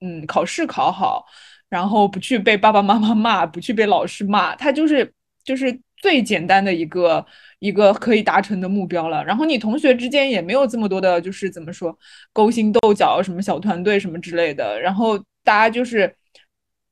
[0.00, 1.24] 嗯考试考好，
[1.68, 5.12] 然后不去被爸爸妈妈骂，不去被老师骂，它就是
[5.42, 7.24] 就是最简单的一个
[7.58, 9.24] 一个可以达成的目标了。
[9.24, 11.96] 然后你同学之间也没有这么多的，就是怎么说
[12.32, 16.14] 勾心斗角，什么小团队什么之类的，然后大家就是。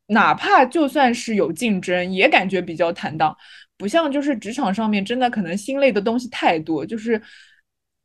[0.09, 3.35] 哪怕就算是有竞争，也感觉比较坦荡，
[3.79, 7.23] 不像就是职场上面真的可能心累的东西太多，就是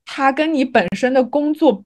[0.08, 1.84] 它跟你本身的工作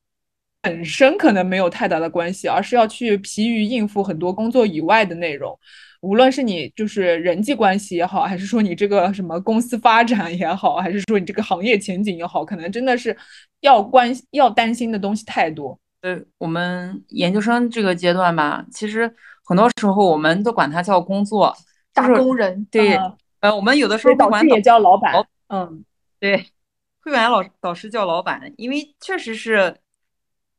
[0.62, 5.60] 本身可能没有太大的关系，而是要去疲于应付很多工作以外的内容，
[6.02, 13.16] 无论是你就是人际关系也好，还是说你这个什么公司发展也好，还是说你这个行业前景也好，可能真的是
[13.60, 15.78] 要关要担心的东西太多。
[16.02, 19.14] 呃，我们研究生这个阶段吧，其实。
[19.44, 21.54] 很多时候我们都管它叫工作，
[21.94, 22.66] 打工人。
[22.72, 22.98] 对，
[23.42, 25.14] 呃，我们有的时候导师也叫老板。
[25.48, 25.84] 嗯，
[26.22, 26.46] 对，
[27.02, 29.78] 会员老导师叫老板，因为确实是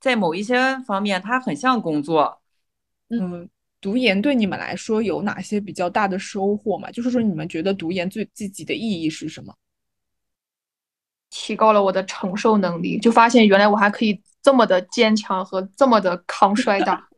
[0.01, 2.43] 在某一些方面，他很像工作。
[3.09, 3.49] 嗯，
[3.80, 6.90] 读研对你们来说有哪些比较大的收获吗？
[6.90, 9.55] 就是说，你们觉得读研最积极的意义是什么？
[11.30, 17.09] 提高了我的承受能力，就发现原来我还可以这么的坚强和这么 的抗摔打。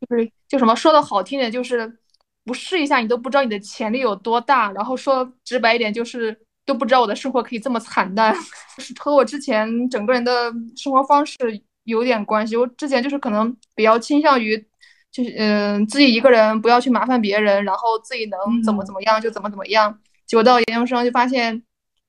[0.00, 1.98] 就是就什么说的好听点，就是
[2.44, 4.70] 不试一下你都不知道你的潜力有多大。
[4.72, 8.34] 然后说直白一点，就是都不知道我的生活可以这么惨淡，
[8.78, 11.36] 是和我之前整个人的生活方式
[11.84, 12.56] 有点关系。
[12.56, 14.56] 我之前就是可能比较倾向于
[15.10, 19.98] 就是嗯、呃自己一个人不要去麻烦别人，然后自己能怎么嗯怎么样就怎么怎么样。
[20.26, 21.62] 结果到研究生就发现，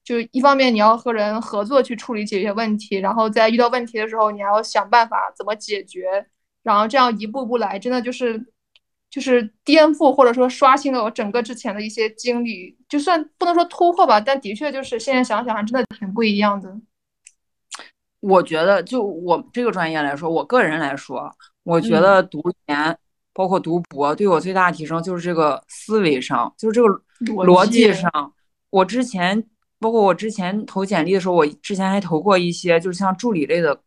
[0.04, 6.26] 就一方面你要和人合作去处理解决问题，然后在遇到问题的时候，你还要想办法怎么解决，
[6.64, 8.42] 然后这样一步步来，真的就是
[9.14, 16.76] 就是颠覆或者说刷新了我整个之前的一些经历，就算不能说突破吧，但的确就是现在想想还真的挺不一样的。
[18.22, 22.98] 我觉得，就我这个专业来说，我个人来说，我觉嗯得读研
[23.34, 26.88] 包括读博，对我最大的提升就是这个思维上，就是这个
[27.46, 28.34] 逻辑上。
[28.72, 29.44] 我之前，
[29.78, 33.80] 包括我之前投简历的时候，我之前还投过一些就是像助理类的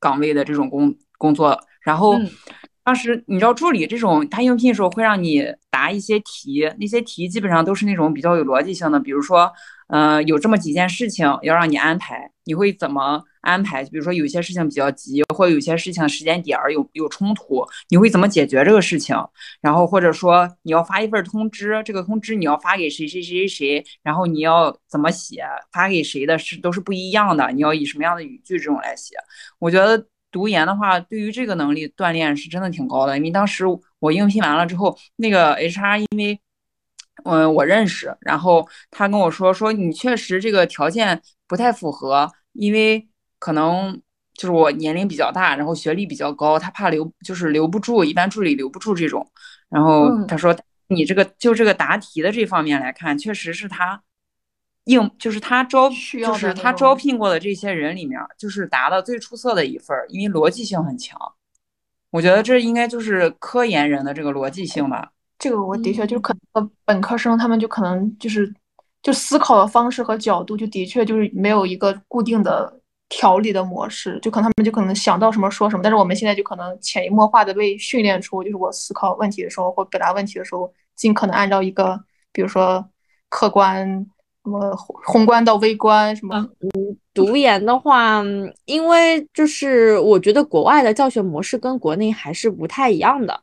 [0.00, 2.28] 岗位的这种工工作，然后嗯
[2.84, 9.50] 当时你知道助理这种，他应聘的时候会让你答一些题，那些题基本上都是那种比较有逻辑性的，比如说，
[9.88, 13.84] 呃，有这么几件事情要让你安排，你会怎么安排？
[13.84, 19.16] 比如说有些事情比较急，或者有些事情时间点儿有有冲突，你会怎么解决这个事情？
[19.60, 29.14] 然后或者说你要发一份通知，这个通知你要发给谁谁谁谁谁，然后你要怎么写，发给谁的是都是不一样的，你要以什么样的语句这种来写。
[29.60, 33.16] 我觉得读研的话，对于这个能力锻炼是真的挺高的。
[33.16, 33.64] 因为当时
[34.00, 36.40] 我应聘完了之后，那个 HR 因为
[37.24, 43.06] 嗯我认识，然后他跟我说说你确实这个条件不太符合，因为
[43.38, 44.02] 可能。
[44.34, 49.24] 就是我年龄比较大，然后学历比较高，他怕留就是留不住，一般助理留不住这种。
[49.68, 50.56] 然后嗯他说
[50.88, 54.02] 你这个就这个答题的这方面来看，确实是他
[54.84, 61.18] 应就是他招就是他招聘过的这些人里面，就是答的最出色的一份儿，因为逻辑性很强。
[62.10, 65.12] 我觉得这应该就是科研人的这个逻辑性吧。
[65.38, 68.52] 这个我的确就是可能本科生他们就可能就是
[69.02, 81.98] 就思考的方式和角度就的确就是没有一个固定的条理的模式，就可能他们就可能想到什么说什么，但是我们现在就可能潜移默化的被训练出，就是我思考问题的时候或表达问题的时候，尽可能按照一个
[82.32, 82.88] 比如说
[83.28, 84.06] 客观
[84.44, 93.40] 什么宏宏观到微观什么，嗯读研的话，嗯因为就是我觉得国外的教学模式跟国内还是不太一样的。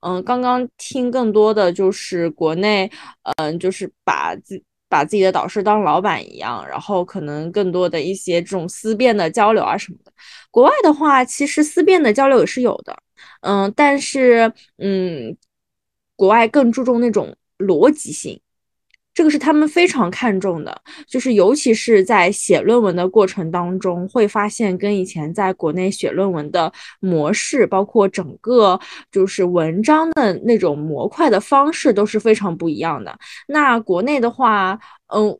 [0.00, 2.90] 嗯，刚刚听更多的就是国内，
[3.36, 10.12] 嗯，就是把自把自己的导师当老板一样，然后可能更多的一些这种思辨的交流啊什么的。
[10.50, 12.94] 国外的话，其实思辨的交流也是有的，
[13.42, 15.36] 嗯，但是嗯，
[16.16, 18.38] 国外更注重那种逻辑性。
[19.14, 28.78] 这个是他们非常看重的，就是尤其是在写论文的过程当中，会发现跟以前在国内写论文的模式，包括整个
[29.10, 33.16] 就是文章的那种模块的方式都是非常不一样的。
[33.46, 34.78] 那国内的话，
[35.14, 35.38] 嗯。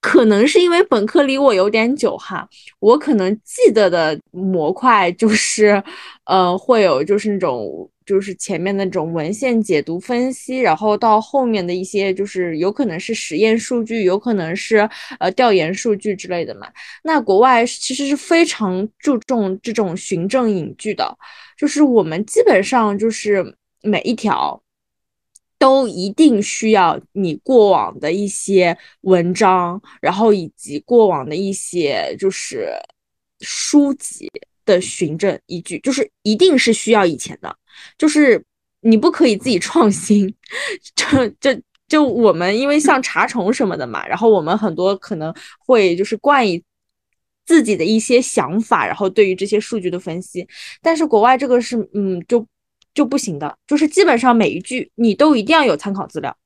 [0.00, 5.82] 可能是因为本科离我有点久哈，我可能记得的模块就是，
[6.24, 14.88] 呃，会有就是那种就是前面那种文献解读分析，然后到后面的一些就是有可能是实验数据，有可能是
[15.18, 16.68] 呃调研数据之类的嘛。
[17.02, 21.12] 那国外其实是非常注重这种循证引据的，
[21.58, 24.62] 就是我们基本上就是每一条。
[25.58, 32.70] 都一定需要你过往的一些文章，然后以及过往的一些就是
[33.40, 34.30] 书籍
[34.64, 37.56] 的循证依据，就是一定是需要以前的，
[37.98, 38.44] 就是
[38.82, 40.32] 你不可以自己创新。
[40.94, 46.62] 这这就我们因为像查重什么的嘛，然后我们很多可能会就是冠以
[47.44, 50.46] 自己的一些想法，然后对于这些数据的分析，
[50.80, 52.46] 但是国外这个是嗯就。
[52.98, 56.36] 就不行的，就是基本上每一句你都一定要有参考资料，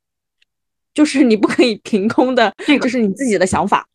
[0.93, 3.89] 就是你不可以凭空的，这个就是你自己的想法。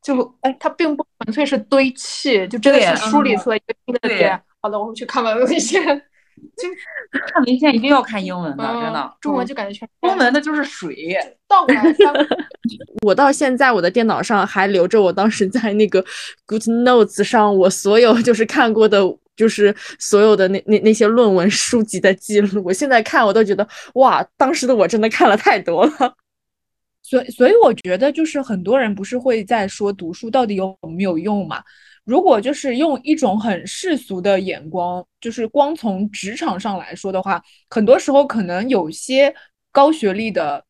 [0.00, 4.40] 就哎，它并不纯粹是堆砌，就真的是梳理出来一个新的对点。
[4.60, 5.82] 好的，我们去看完文献，
[6.56, 6.68] 就
[7.10, 9.12] 看文献一定要看英文的，真的嗯。
[9.20, 11.16] 中文就感觉全中文的就是水。
[11.48, 12.14] 倒过来翻。
[13.04, 16.04] 我到现在我的电脑上还留着我当时在那个
[16.46, 19.02] Good Notes 上我所有就是看过的。
[19.36, 25.92] 就是所有的那那那些论文书籍的记录，我现在看我都觉得哇，当时的我真的看了太多了。
[27.02, 31.62] 所以所以我觉得就是很多人不是会在说读书到底有没有用嘛？
[32.04, 39.34] 如果就是用一种很世俗的眼光，就是光从职场上来说的话，很多时候可能有些
[39.70, 40.64] 高学历的，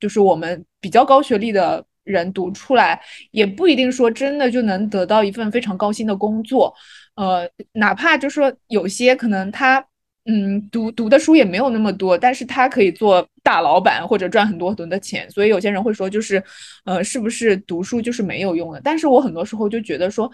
[0.00, 3.00] 就是我们比较高学历的人读出来，
[3.32, 6.72] 也不一定说真的就能得到一份非常高薪的工作。
[7.18, 9.84] 呃，哪怕就说有些可能他，
[10.26, 16.40] 嗯，读读的书也没有那么多，但是他可以做大老板或者赚很多很多的钱，所以有些人会说，就是，
[16.84, 18.80] 呃，是不是读书就是没有用的？
[18.84, 20.30] 但是我很多时候就觉得说，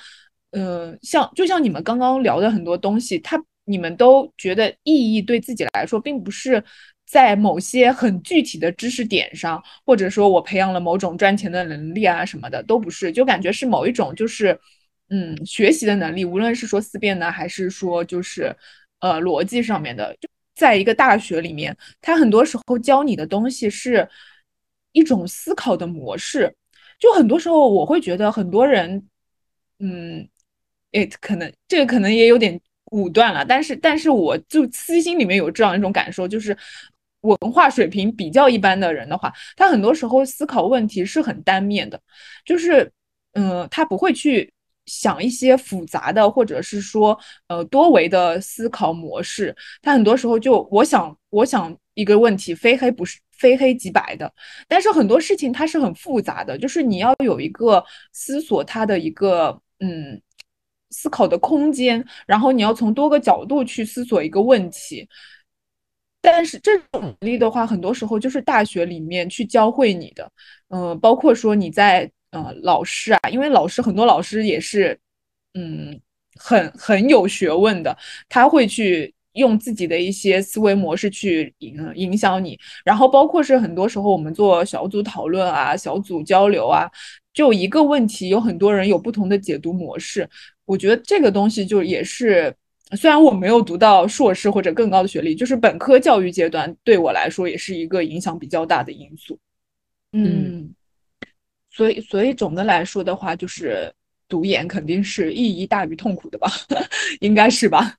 [0.50, 6.62] 呃，像就像你们刚刚聊的很多东西，它你们都觉得意义对自己来说，并不是
[7.06, 14.58] 在某些很具体的知识点上，或者说我培养了某种赚钱的能力啊什么的，都不是，就感觉是某一种就是
[15.14, 18.54] 嗯学习的能力，无论是说思辨呢，还是说就是
[18.98, 24.08] 呃逻辑上面的，就在一个大学里面，他很多时候教你的东西是
[24.92, 26.52] 一种思考的模式，
[26.98, 29.06] 就很多时候我会觉得很多人，
[29.78, 30.28] 嗯，
[30.92, 32.60] 诶，可能这个可能也有点。
[32.90, 36.56] 武断了，但是但是我就私心里面有这样一种感受，就是
[37.22, 42.00] 文化水平比较一般的人的话，他很多时候思考问题是很单面的，
[42.44, 42.88] 就是
[43.32, 44.52] 嗯，他不会去
[44.86, 47.18] 想一些复杂的，或者是说
[47.48, 49.54] 呃多维的思考模式。
[49.82, 54.32] 他很多时候就我想我想一个问题，非黑不是非黑即白的，
[54.68, 60.20] 但是很多事情它是很复杂的，就是你要有一个思索它的一个嗯。
[60.90, 65.08] 思考的空间，然后你要从多个角度去思索一个问题。
[66.20, 70.30] 但是这种能力的话，很多时候就是大学里面去教会你的，
[70.68, 74.98] 嗯，包括说你在呃老师啊，因为老师很多老师也是，
[75.54, 75.98] 嗯，
[76.36, 77.96] 很很有学问的，
[78.28, 82.58] 他会去用自己的一些思维模式去影影响你。
[82.84, 86.90] 然后包括是很多时候我们做小组讨论啊、小组交流啊，
[87.32, 90.28] 就一个问题，有很多人有不同的解读模式。
[90.66, 92.54] 我觉得这个东西就也是，
[92.92, 99.38] 虽然我没有读到硕士或者更高的学历，就是本科教育阶段对我来说也是一个影响比较大的因素。
[100.12, 100.72] 嗯，
[101.74, 103.92] 所以所以总的来说的话，就是
[104.28, 106.48] 读研肯定是意义大于痛苦的吧，
[107.20, 107.94] 应该是吧？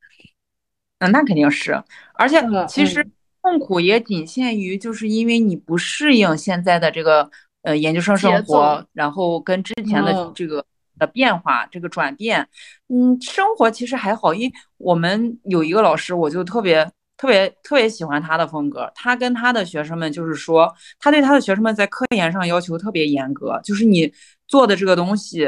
[0.99, 3.05] 嗯，那肯定是，而且其实
[3.41, 7.29] 痛苦也仅限于就是因为你不适应现在的这个
[7.63, 10.65] 呃研究生生活，然后跟之前的这个。
[10.97, 12.47] 的变化，这个转变，
[12.87, 18.91] 嗯，生活其实还好，因为我们有一个老师，我就特别特别特别喜欢他的风格。
[18.95, 24.11] 他跟他的学生们就是说，他对他的学生们在科研上要求特别严格，就是你
[24.47, 25.47] 做的这个东西，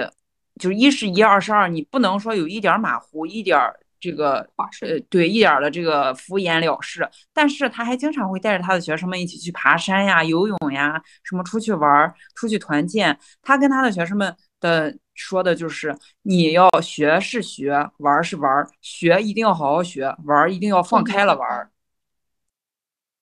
[0.59, 3.59] 就是一是一，二是二，你不能说有一点马虎，一点
[3.99, 4.47] 这个
[4.81, 7.07] 呃，对，一点的这个敷衍了事。
[7.33, 13.17] 但是他还经常会带着他的学生们一起去爬山呀、游泳呀，什么出去玩、出去团建。
[13.41, 14.97] 他跟他的学生们的。
[15.17, 21.69] 说的就是你要学是学，玩是玩，学一定要好好学，玩一定要放开了玩。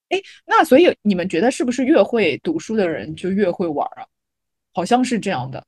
[0.10, 4.06] 哎，那所以你们觉得是不是越会读书的人就越会玩啊？
[4.74, 5.66] 好像是这样的。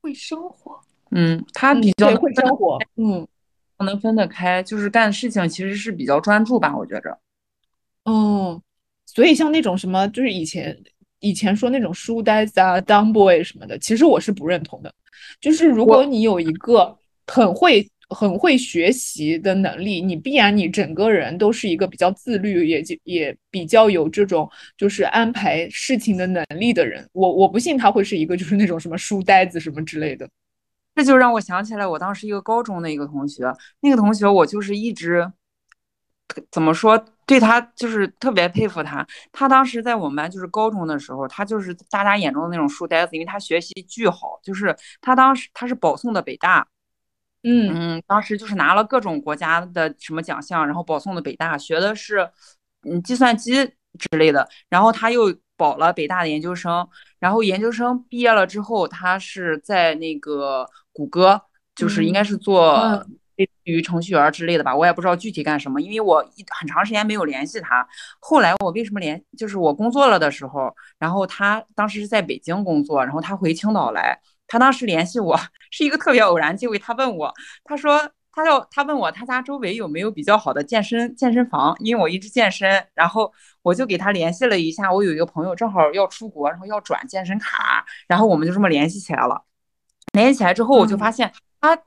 [0.00, 0.80] 会生活，
[1.10, 3.28] 嗯，他比较会生活，嗯，
[3.80, 7.18] 能分得开，就是干事情其实是比较专注吧，我觉着。
[8.04, 8.62] 哦，
[9.04, 10.82] 所以像那种什么，就是以前
[11.20, 14.92] 以前说那种书呆子啊、dumb boy 什么的，其实我是不认同的。
[15.40, 16.96] 就是如果你有一个
[17.26, 27.08] 很会很会学习的能力，你必然你整个人都是一个比较自律，也就也比较有这种就是安排事情的能力的人。
[27.12, 30.28] 我我不信他会是一个就是那种什么书呆子什么之类的。
[30.96, 33.44] 这就让我想起来我当时一个高中的一个同学，
[33.80, 35.30] 那个同学我就是一直
[36.50, 39.06] 怎么说对他就是特别佩服他。
[39.30, 46.66] 他当时在我们班就是高中的时候，他就是大家眼中的那种书呆子，因为他学习巨好，就是他当时他是保送的北大。
[47.44, 52.28] 嗯嗯，当时就是拿了各种国家的什么奖项，然后保送的北大，学的是
[52.82, 53.64] 嗯计算机
[53.96, 54.48] 之类的。
[54.68, 56.88] 然后他又保了北大的研究生，
[57.20, 61.40] 然后研究生毕业了之后，他是在那个谷歌，
[61.76, 63.06] 就是应该是做
[63.64, 67.86] 于程序员之类的吧，我也不知道具体干什么，因为我一很长时间没有联系他。
[68.20, 74.18] 后来我为什么联，就是我工作了的时候，然后他当时是在北京工作，然后他回青岛来。
[74.46, 75.38] 他当时联系我
[75.70, 77.32] 是一个特别偶然机会，他问我，
[77.62, 78.00] 他说
[78.32, 83.32] 他要他问我他家周围有没有比较好的健身健身房，因为我一直健身，然后
[83.62, 89.44] 我就给他联系了一下，我有一个朋友正好要出国，然后要转健身卡，然后我们就这么联系起来了。
[90.14, 91.78] 联系起来之后，我就发现他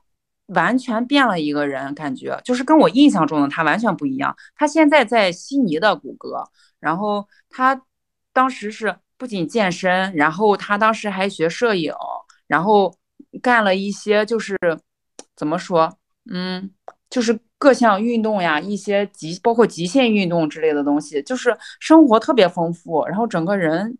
[0.48, 4.36] 完全变了一个人，感觉就是跟我印象中的他完全不一样。
[4.54, 6.44] 他现在在悉尼的谷歌，
[6.80, 7.80] 然后他
[8.32, 11.92] 当时是不仅健身，然后他当时还学摄影。
[12.46, 12.94] 然后
[13.40, 14.54] 干了一些，就是
[15.34, 15.90] 怎么说，
[16.30, 16.70] 嗯，
[17.08, 23.02] 就是各项运动呀，一些极包括极限运动之类的东西，就是生活特别丰富。
[23.06, 23.96] 然后整个人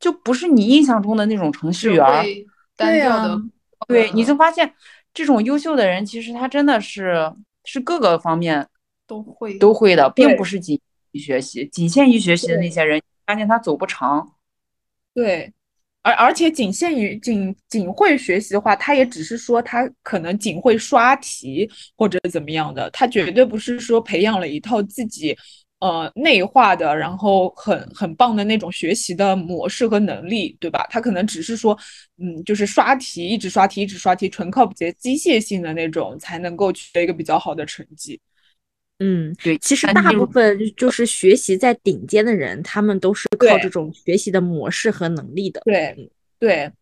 [0.00, 2.04] 就不是你印象中的那种程序员，
[2.76, 3.40] 单调的。
[3.86, 4.74] 对，你就发现
[5.14, 7.32] 这种优秀的人，其实他真的是
[7.64, 8.66] 是各个方面
[9.06, 10.78] 都会都会的，并不是仅
[11.12, 14.34] 于学习，仅限于学习的那些人，发现他走不长。
[15.14, 15.52] 对。
[16.02, 25.34] 而而且仅限于仅仅会学习的话，他也只是说他可能仅会刷题或者怎么样的，他绝对不是说培养了一套自己
[25.84, 30.86] 呃内化的，然后很很棒的那种学习的模式和能力，对吧？
[30.88, 31.78] 他可能只是说，
[32.16, 38.18] 嗯，就是刷题，一直刷题，一直刷题，纯靠这些机械性的那种才能够取得一个比较好的成绩。
[38.98, 45.60] 嗯，对，其实大部分就是学习在顶尖的人，他们都是靠这种学习的模式和能力的。
[45.66, 46.72] 对，对，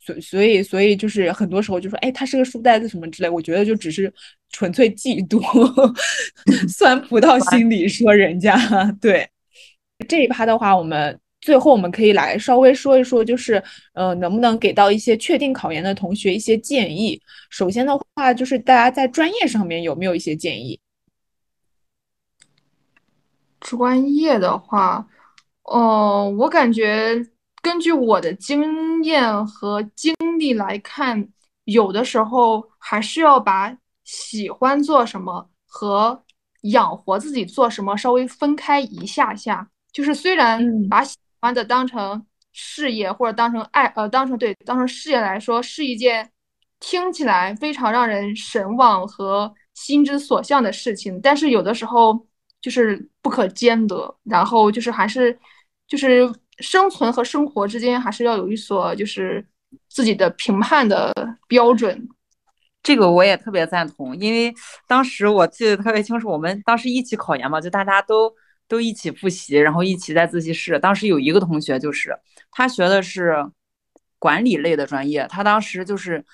[0.00, 4.12] 所所以所以就是很多时候就说，哎，他是个书呆子什么之类，我觉得就只是
[4.50, 5.40] 纯粹嫉妒，
[6.68, 8.56] 酸葡萄心理说人家。
[9.00, 9.28] 对，
[10.08, 17.20] 这一趴的话，我们最后我们可以来稍微说一说，就是呃，能不能给到一些确定考研的同学一些建议？
[17.50, 20.80] 首先的话，就是大家在专业上面有没有一些建议？
[23.60, 25.06] 专业的话，
[25.64, 27.22] 哦，我感觉
[27.62, 31.28] 根据我的经验和经历来看，
[31.64, 36.24] 有的时候还是要把喜欢做什么和
[36.62, 39.68] 养活自己做什么稍微分开一下下。
[39.92, 46.30] 就是虽然把喜欢的当成事业或者当成爱，呃，当成对当成事业来说是一件
[46.78, 52.26] 听起来非常让人神往和心之所向的事情，但是有的时候。
[52.62, 55.34] 就是不可兼得，然后就是还是
[55.88, 56.30] 就是
[56.60, 59.44] 生存和生活之间还是要有一所就是
[59.88, 61.12] 自己的评判的
[61.48, 62.08] 标准。
[62.82, 64.54] 这个我也特别赞同，因为
[64.86, 68.32] 当时我记得特别清楚，我们当时一起考研嘛，就大家都
[68.68, 70.78] 都一起复习，然后一起在自习室。
[70.78, 72.16] 当时有一个同学就是
[72.50, 73.36] 他学的是
[74.18, 76.24] 管理类的专业，他当时就是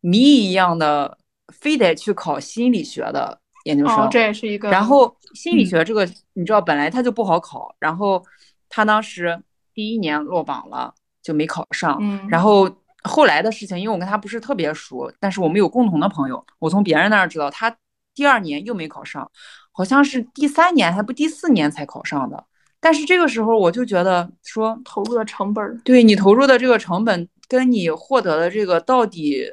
[0.00, 1.18] 谜一样的，
[1.52, 3.40] 非得去考心理学的。
[3.64, 4.68] 研究生，这也是一个。
[4.72, 8.20] 然后心理学这个，你知道本来他就不好考，然后
[8.68, 9.40] 他当时
[9.74, 11.98] 第一年落榜了，就没考上。
[12.00, 12.26] 嗯。
[12.28, 12.70] 然后
[13.02, 17.76] 后来的事情，因为我跟他不是特别熟，但是我们有共同的朋友，我从别人那儿知道，他
[18.14, 19.30] 第二年又没考上，
[19.72, 22.44] 好像是第三年还不第四年才考上的。
[22.80, 29.46] 但是这个时候我就觉得说，投入的成本，对你投入的这个成本跟你获得的这个到底。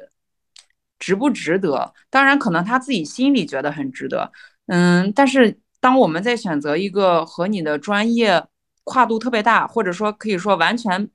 [1.02, 1.94] 值不值得？
[2.10, 4.30] 当然，可能他自己心里觉得很值得，
[4.66, 8.44] 嗯，但是当我们在选择一个和你的专业
[8.84, 11.08] 跨度特别大，或者说可以说完全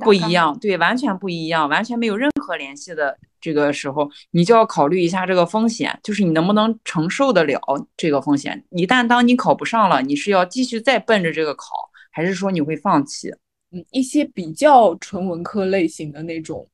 [0.00, 7.60] 不一样，对，完全不一样，完全没有任何联系的这个时候，你就要考虑一下这个风险，就是你能不能承受得了
[7.96, 8.64] 这个风险。
[8.70, 11.66] 一旦当你考不上了，你是要继续再奔着这个考，
[12.10, 13.30] 还是说你会放弃？
[13.70, 16.68] 嗯，一些比较纯文科类型的那种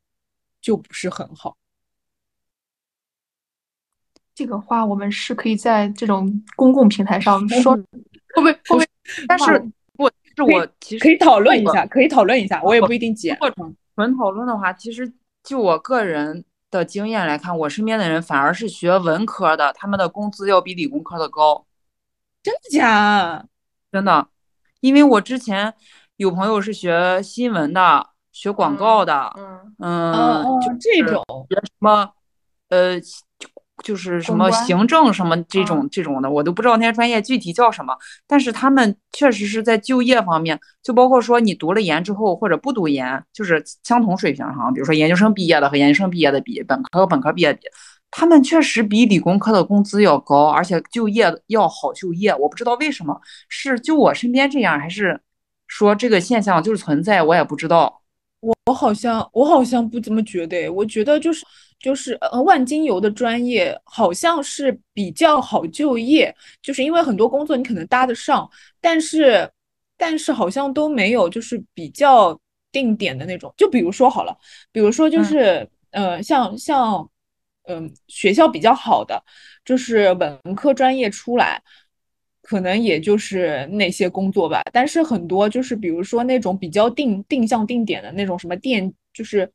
[0.61, 1.57] 就不是很好。
[4.35, 7.75] 这个话我们是可以在这种公共平台上说，
[8.35, 8.53] 会不会？
[8.53, 8.89] 会不会？
[9.27, 9.71] 但是我
[10.47, 13.36] 是我其实可以讨论一下，可以讨论一下，我也不一定接。
[13.95, 15.12] 纯讨论的话，其实
[15.43, 21.66] 就我个人的经验来看，我身边的人反而是学文科的，他们的工资要比理工科的高。
[22.43, 23.45] 真的假？
[23.91, 24.28] 真的，
[24.80, 25.74] 因为我之前
[26.16, 32.12] 有朋友是学新闻的，学广告的，嗯嗯，就这种学什么，
[32.68, 33.01] 呃。
[33.83, 37.97] 就是什么行政什么这种这种的，我都不知道那些专业具体叫什么。
[38.26, 47.61] 但是他们确实是在就业方面，就包括说你读了研之后或者不读研，就是相同水平哈，比如说研究生毕业的和研究生毕业的比，本科和本科毕业比，
[48.11, 52.35] 他们确实比理工科的工资要高，而且就业要好就业。
[52.35, 55.20] 我不知道为什么，是就我身边这样，还是
[55.66, 58.01] 说这个现象就是存在，我也不知道。
[58.41, 61.45] 我我好像我好像不怎么觉得，我觉得就是。
[61.81, 68.51] 就是呃，万金油的专业好像是比较好就业，就是因为很多工作你可能搭得上，
[68.81, 69.49] 但是
[69.97, 72.37] 但是好像都没有就是比较
[72.72, 73.55] 定点的那种。
[73.57, 74.37] 就比如说好了，
[74.72, 77.09] 比如说就是呃，像像
[77.68, 79.22] 嗯，学校比较好的，
[79.64, 81.62] 就是文科专业出来，
[82.43, 84.62] 可能也就是那些工作吧。
[84.72, 89.49] 但是很多就是比如说那种比较定定向定点的那种什么电，就是。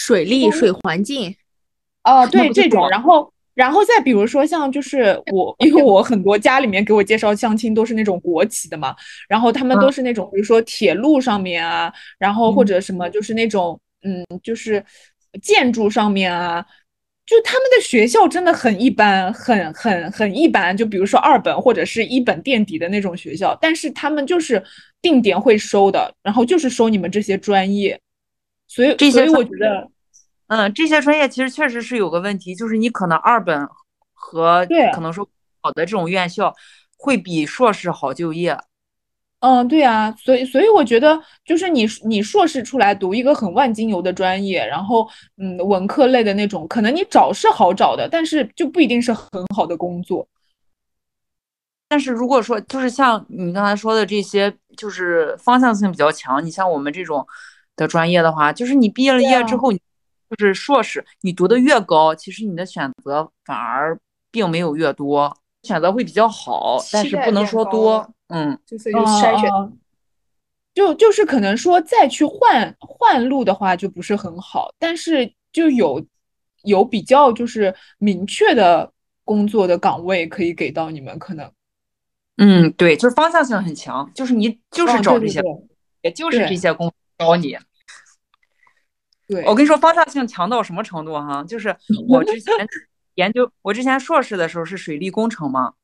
[0.00, 1.34] 水利、水环境，
[2.04, 8.94] 哦，对这种，然后，然后再比如说像就是我，因为我很多家里面给我介绍相亲都是那种国企的嘛，
[9.28, 14.82] 然后他们都是那种比如说铁路上面啊，然后或者什么就是那种嗯，就是
[15.42, 16.64] 建筑上面啊，
[17.26, 24.62] 就他们的学校真的很一般，很很很一般，就比如说二本或者是一本垫底的那种学校，但是他们就是
[25.02, 27.98] 定点会收的，然后就是收你们这些专业。
[28.68, 29.90] 所以，所以我觉得，
[30.46, 33.66] 嗯，这些专业其实确实是有个问题，就是你可能二本
[34.14, 34.64] 和
[34.94, 35.28] 可能说
[35.60, 36.54] 好的这种院校
[36.96, 38.56] 会比硕士好就业。
[39.40, 50.26] 嗯，对啊，所以所以我觉得就是你你硕士出来读一个很万金油的专业，然后嗯文科类的那种，可能你找是好找的，但是就不一定是很好的工作。
[51.88, 57.24] 但是如果说就是像你刚才说的这些，就是方向性比较强，你像我们这种
[57.78, 59.78] 的专业的话，就是你毕业了业之后，就
[60.38, 63.98] 是硕士，你读的越高，其实你的选择反而
[64.30, 68.06] 并没有越多，选择会比较好，但是不能说多。
[68.28, 69.50] 嗯，就是有筛选，
[70.74, 76.04] 就就是可能说再去换换路的话就不是很好，但是就有
[76.64, 78.92] 有比较就是明确的
[79.24, 81.50] 工作的岗位可以给到你们，可能，
[82.36, 85.40] 嗯，对，就是方向性很强，就是你就是找这些，
[86.02, 87.56] 也就是这些工招你。
[89.28, 91.76] 对，我跟你说方向性强到什么程度哈，就是
[92.08, 92.52] 我之前
[93.14, 95.74] 研究，我之前硕士的时候是水利工程嘛。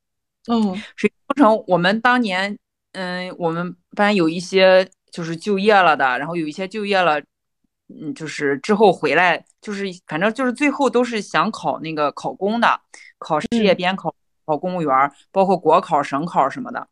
[0.46, 2.58] 嗯，水工程，我们当年，
[2.92, 7.20] 嗯，我们班有一些就是就业了的，然后有一些就业了，
[7.88, 12.80] 嗯，就是之后回来，就是反正就是最后都是想考那个考公的，
[13.18, 14.14] 考事业编考，
[14.46, 16.88] 考公务员，包括国考、省考什么的。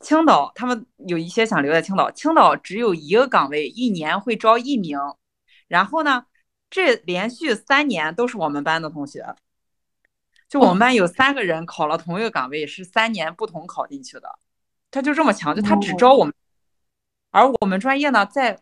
[0.00, 4.98] 青岛他们有一些想留在青岛，青岛只有一个岗位，一年会招一名，
[5.74, 6.24] 然后呢，
[6.70, 9.34] 这连续三年都是我们班的同学。
[10.48, 14.38] 就我们班有三个人考了同一个岗位，是三年不同考进去的，
[14.88, 16.32] 他就这么强，就他只招我们，
[17.32, 18.60] 而我们专业呢，在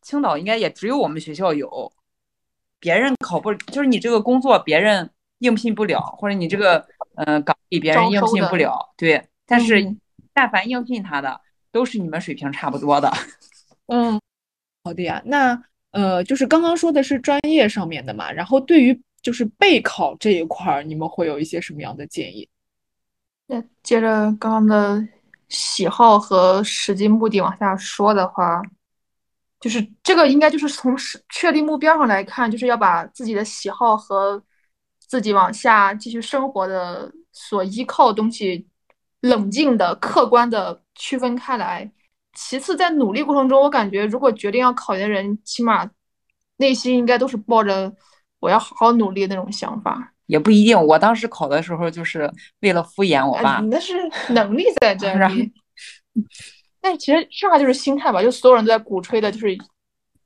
[0.00, 1.92] 青岛应该也只有我们学校有，
[2.80, 5.10] 别人考不，就是你这个工作别人
[5.40, 9.94] 应聘不了，或者你这个嗯岗位别人应聘不了，对，但是
[10.32, 11.38] 但凡应聘他的，
[11.70, 13.12] 都是你们水平差不多的。
[13.88, 14.18] 嗯，
[14.82, 15.62] 好的呀，那
[15.94, 19.02] 呃，就是刚刚说的是专业上面的嘛，然后对于。
[19.24, 22.46] 就是备考这一块儿，你们会有一些什么样的建议？
[23.46, 25.08] 那接着刚刚的
[25.48, 28.60] 喜好和实际目的往下说的话，
[29.58, 30.94] 就是这个应该就是从
[31.30, 34.44] 确定目标上来看，就是要把自己的喜好和
[35.08, 38.68] 自己往下继续生活的所依靠的东西，
[39.20, 41.90] 冷静的、客观的区分开来。
[42.34, 45.88] 其次，在努力过程中，我感觉如果决定要考研的人，起码
[46.56, 47.92] 内心应该都是抱着。
[48.40, 50.78] 我要好好努力那种想法也不一定。
[50.78, 52.30] 我当时考的时候就是
[52.60, 53.58] 为了敷衍我爸。
[53.60, 53.94] 你那是
[54.34, 55.50] 能力在这 里。
[56.78, 59.56] 但其实剩下就是心态吧，就所有人都在鼓吹的，就是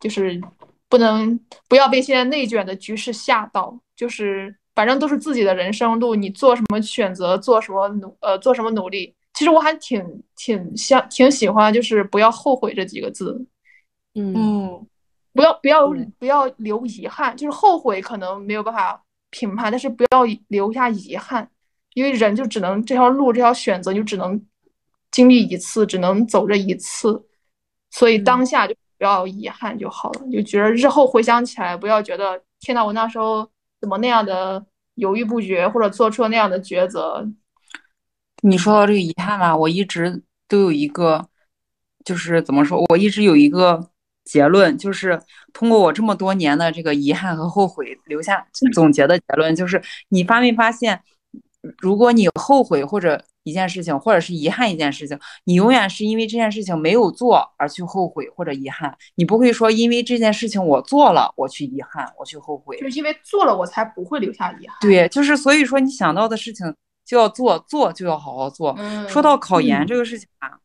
[0.00, 0.40] 就是
[0.88, 1.38] 不能
[1.68, 9.14] 不要被现在内卷的局势吓到，就是反正都是自己的人生路，你做什么选择，做什么努呃做什么努力。
[9.39, 13.47] 其实我还挺挺想挺喜欢，就是不要后悔这几个字。
[14.16, 14.84] 嗯。
[15.32, 21.49] 不要不要不要留遗憾，就是后悔可能没有办法评判，但是不要留下遗憾，
[21.95, 24.45] 因为人就只能这条路这条选择就只能
[25.12, 27.24] 经历一次，只能走这一次，
[27.93, 33.49] 所以当下就不要遗憾就好了，就觉得日后回想起来，不要觉得天呐，我那时候
[33.80, 34.66] 怎么那样的
[34.97, 37.24] 犹豫不决，或者做出了那样的抉择。
[38.43, 41.28] 你说到这个遗憾吧，我一直都有一个，
[42.05, 43.91] 就是怎么说，我一直有一个。
[44.24, 45.18] 结论就是
[45.55, 51.01] 通过我这么多年的这个遗憾和后悔留下总结的结论，就是你发没发现，
[51.78, 64.76] 如果你后悔或者一件事情，或者是遗憾一件事情，你永远是因为这件事情没有做而去后悔或者遗憾，你不会说因为这件事情我做了我去遗憾我去后悔，就是因为做了我才不会留下遗憾。
[64.82, 66.66] 对，就是所以说你想到的事情
[67.09, 68.78] 就要做，做就要好好做。
[69.09, 70.61] 说到考研这个事情啊。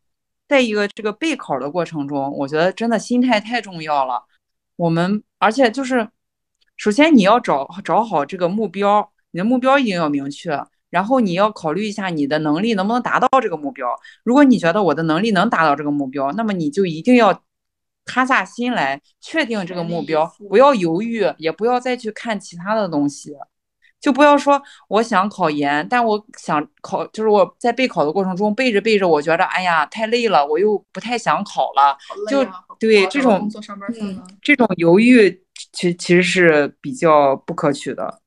[0.46, 4.22] 在一个这个备考的过程中，我觉得真的心态太重要了。
[4.76, 6.08] 我们而且就是，
[6.76, 13.88] 首先你要找找好这个目标，你的目标一定要明确，然后你要考虑一下你的能力能不能达到这个目标。
[14.24, 17.42] 如果你觉得我的能力能达到这个目标，那么你就一定要
[18.06, 23.34] 塌下心来确定这个目标，不要犹豫，也不要再去看其他的东西。
[24.04, 31.98] 就不要说我想考研，但我想考，就是我在备考的过程中背着背着，我觉得哎呀太累了，我又不太想考了。
[32.28, 32.46] 就
[32.78, 33.50] 对这种
[34.42, 35.42] 这种犹豫，
[35.72, 38.20] 其其实是比较不可取的。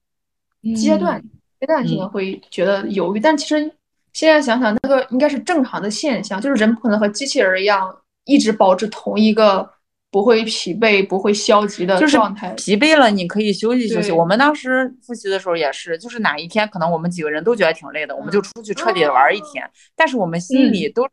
[0.75, 1.23] 阶段
[1.61, 3.71] 阶段性的会觉得犹豫，但其实
[4.15, 9.76] 现在想想，那个应该是正常的现象，就是人不可能和机器人一样一直保持同一个。
[10.17, 12.51] 不会疲惫，不会消极的状态。
[12.55, 14.11] 疲惫了，你可以休息休息。
[14.11, 19.71] 我们当时复习的时候也是，就是哪一天可能我们几个人都觉得挺累的，我们就出去彻底的玩一天。
[19.95, 21.11] 但是我们心里都是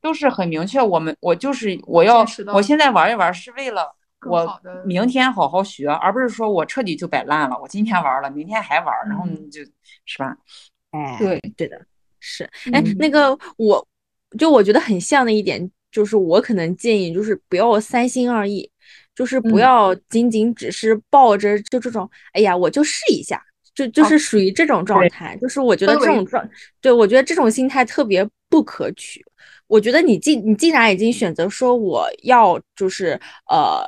[0.00, 2.24] 都是很明确，我们我就是我要
[2.54, 3.94] 我现在玩一玩是为了
[4.26, 4.48] 我
[4.86, 7.58] 明天好好学，而不是说我彻底就摆烂了。
[7.60, 9.62] 我今天玩了，明天还玩，然后你就
[10.06, 10.34] 是吧？
[10.92, 11.78] 哎，对对的，
[12.20, 12.48] 是。
[12.72, 13.86] 哎，那个我。
[14.38, 18.70] 就我觉得很像的一点，就是我可能建议就是不要三心二意，
[19.14, 23.42] 就是不要仅仅只是抱着就这种，哎呀，我就试一下，
[23.74, 25.36] 就就是属于这种状态。
[25.40, 26.48] 就是我觉得这种状，
[26.80, 29.24] 对我觉得这种心态特别不可取。
[29.66, 33.84] 我觉得你既你既然已经选择说我要就是呃。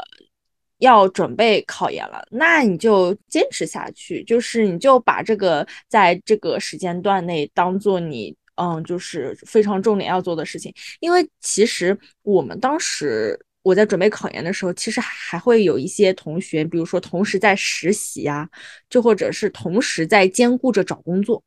[0.78, 10.72] 要准备考研了，那你就坚持下去，就是你就把这个在这个时间段内当做你嗯，就是非常重点要做的事情。
[11.00, 18.48] 因为其实我们当时我在准备考研的时候，其实还会有一些同学，比如说同时在实习啊，
[18.90, 21.42] 就或者是同时在兼顾着找工作，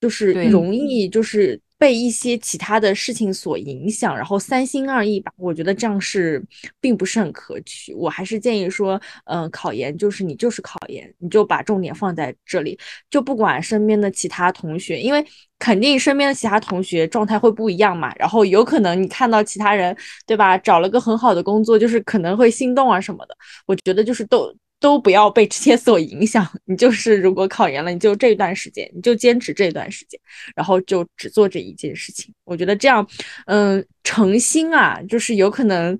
[0.00, 1.60] 就是容易就是。
[1.80, 6.44] 被一些其他的事情所影响，然后三心二意吧，我觉得这样是
[6.78, 7.94] 并不是很可取。
[7.94, 12.78] 我还是建议说，嗯，考研就是你就是考研，你就把重点放在这里，
[13.08, 15.24] 就不管身边的其他同学，因为
[15.58, 18.14] 肯定身边的其他同学状态会不一样嘛。
[18.16, 23.34] 然后有可能你看到其他人，对吧，找了个很好的工作，就是可能会心动啊什么的。
[23.66, 24.54] 我觉得就是都。
[24.80, 30.18] 都不要被这些所影响，你就是如果考研了，你就这段时间，你就坚持这段时间，
[30.56, 32.34] 然后就只做这一件事情。
[32.44, 33.06] 我觉得这样，
[33.46, 35.96] 嗯，诚心啊，就是有可能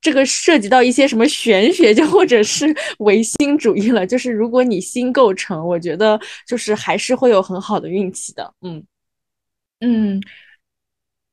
[0.00, 4.06] 这个涉及到一些什么玄学，就或者是唯心主义了。
[4.06, 8.54] 就是如果你心够诚，我觉得就是还是会有很好的运气的。
[8.62, 8.84] 嗯
[9.80, 10.22] 嗯。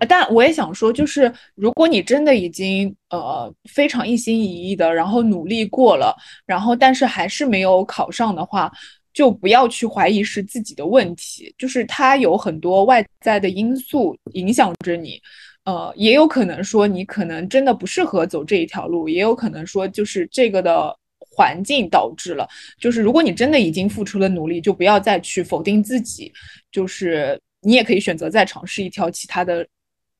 [0.09, 8.71] 但我也想说，就是如果你真的已经呃非常一心一意的，然后努力过了，然后但是还是没有考上的话，
[9.13, 15.21] 就不要去怀疑是自己的问题，就是它有很多外在的因素影响着你，
[15.65, 22.47] 呃，也有可能说你可能真的不适合走这一条路，也有可能说就是这个的环境导致了，
[22.79, 26.33] 就是如果你真的已经付出了努力，就不要再去否定自己，
[26.71, 29.67] 就是你也可以选择再尝试一条其他的。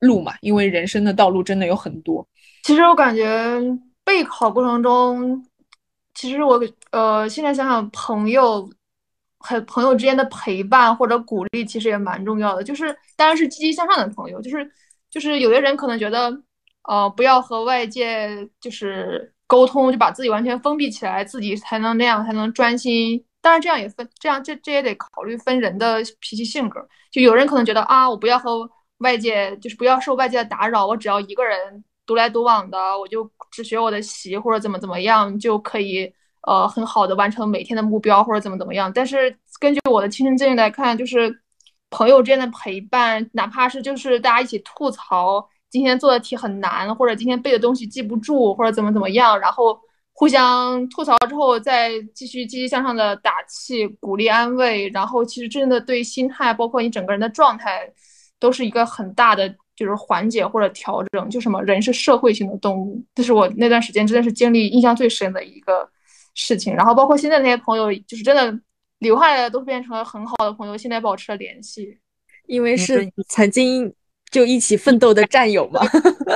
[0.01, 2.27] 路嘛，因为人生的道路真的有很多。
[2.63, 3.59] 其实我感觉
[4.03, 5.43] 备考过程中，
[6.13, 8.69] 其实我呃现在想想，朋友
[9.39, 12.63] 和朋友之间的陪伴或者鼓励，其实也蛮重要的。
[12.63, 14.69] 就是当然是积极向上的朋友，就是
[15.09, 16.31] 就是有的人可能觉得，
[16.89, 23.23] 呃，不要和外界就是沟通，就把自己完全封闭起来，自己才能那样才能专心。
[23.41, 26.79] 当然这样也分，这样这这也得考虑分人的脾气性格。
[27.11, 28.69] 就有人可能觉得啊，我不要和。
[29.01, 36.11] 外界就是不要受外界的打扰，我只要一个人独来独往的，我就只学我的习或者怎么怎么样就可以，
[36.47, 38.91] 呃，很好的完成每天的目标或者怎么怎么样。
[38.93, 41.41] 但是根据我的亲身经历来看，就是
[41.89, 49.79] 朋友之间的陪伴，哪怕是就是大家一起吐槽今天做的题很难，或者今天背的东西记不住，或者怎么怎么样，然后
[50.13, 57.91] 互相吐槽之后再继续积极向上的打气、鼓励、安慰，然后其实真的对心态，包括你整个人的状态。
[58.41, 61.29] 都是一个很大的，就是缓解或者调整。
[61.29, 65.87] 就什么人是社会性的动物，这是我那段时间真的是经历印象最深的一个
[66.33, 66.73] 事情。
[66.73, 68.59] 然后包括现在那些朋友，就是真的
[68.97, 71.99] 留下来的都变成了很好的朋友，现在保持了联系，
[72.47, 73.93] 因为是曾经
[74.31, 75.81] 就一起奋斗的战友嘛。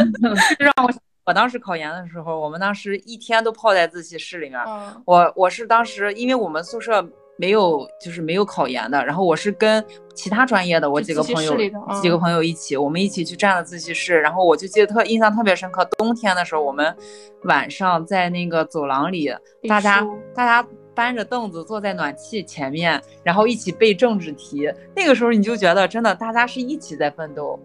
[0.60, 0.94] 让我
[1.26, 4.60] 我当时考研的时候，我们当时一天都泡在自习室里面。
[5.06, 7.04] 我我是当时因为我们宿舍。
[7.38, 9.04] 没有，就是没有考研的。
[9.06, 9.84] 然后我是跟
[10.14, 11.58] 其他专业的我几个朋友，
[12.02, 14.20] 几个朋友一起，我们一起去占了自习室。
[14.22, 16.96] 然后我就记得特印象特别深刻，冬天的时候，我们
[17.44, 19.30] 晚上在那个走廊里，
[19.68, 24.72] 大家大家搬着凳子坐在暖气前面，然后一起背政治题。
[24.96, 27.60] 那个时候你就觉得真的，大家是一起在奋斗。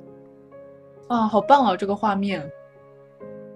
[1.06, 2.50] 啊，好棒啊，这个画面。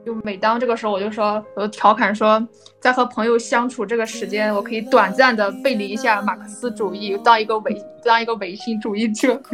[0.04, 2.46] 就每当这个时候，我就说，我就调侃说，
[2.78, 9.40] 在和朋友相处这个时间，我可以短暂的背离一下马克思主义，当一个唯当一个唯心主义者。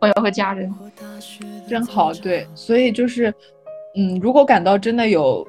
[0.00, 0.70] 朋友和家人，
[1.68, 2.12] 真好。
[2.12, 3.32] 对，所以就是，
[3.96, 5.46] 嗯，如果感到真的有。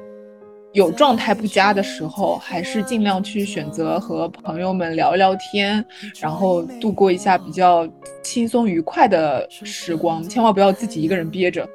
[0.76, 5.84] 有状态不佳的时候，还是尽量去选择和朋友们聊聊天，
[6.19, 7.88] 然后度过一下比较
[8.22, 10.22] 轻松愉快的时光。
[10.27, 11.65] 千万不要自己一个人憋着，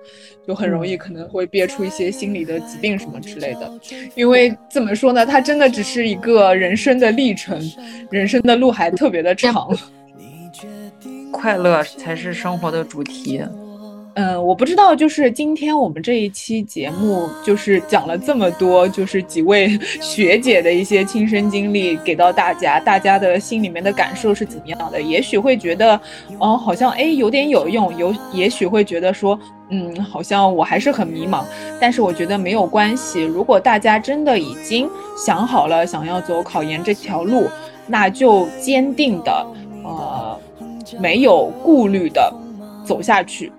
[0.47, 3.72] 就很容易可能会憋出一些心理的疾病什么之类的。
[4.14, 7.59] 因为怎么说呢，它真的只是一个人生的历程，
[8.10, 9.74] 人生的路还特别的长。
[11.32, 13.43] 快乐才是生活的主题。
[14.14, 25.00] 嗯，我不知道，就是今天我们这一期节目，就是讲了这么多，就是几位 学姐的一些亲身经历给到大家，大家的心里面的感受是怎么样的？
[25.00, 25.98] 也许会觉得，
[26.38, 29.38] 哦，好像哎有点有用，有也许会觉得说，
[29.68, 31.44] 嗯，好像我还是很迷茫。
[31.80, 37.46] 但是我觉得没有关系，如果大家真的已经想好了想要走考研这条路，
[37.86, 39.46] 那就坚定的，
[39.84, 40.38] 呃，
[40.98, 42.32] 没有顾虑的。
[42.82, 43.52] 走下去。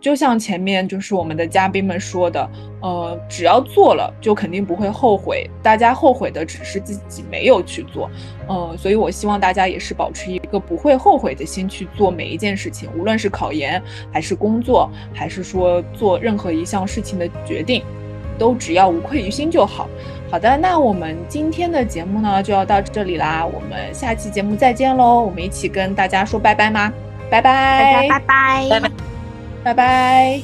[0.00, 2.50] 就像前面就是我们的嘉宾们说的，
[2.80, 5.48] 呃，只要做了，就肯定不会后悔。
[5.62, 8.10] 大家后悔的只是自己没有去做，
[8.48, 17.84] 呃，所以我希望大家也是保持一个不会后悔的心去做每一件事情，无论是考研，还是工作，还是说做任何一项事情的决定，
[18.38, 19.86] 都只要无愧于心就好。
[20.30, 25.20] 好的，那我们今天的节目呢就要到这里啦，我们下期节目再见喽！
[25.20, 26.90] 我们一起跟大家说拜拜吗？
[27.30, 29.19] 拜拜，大家拜拜，拜拜。
[29.62, 30.42] 拜拜，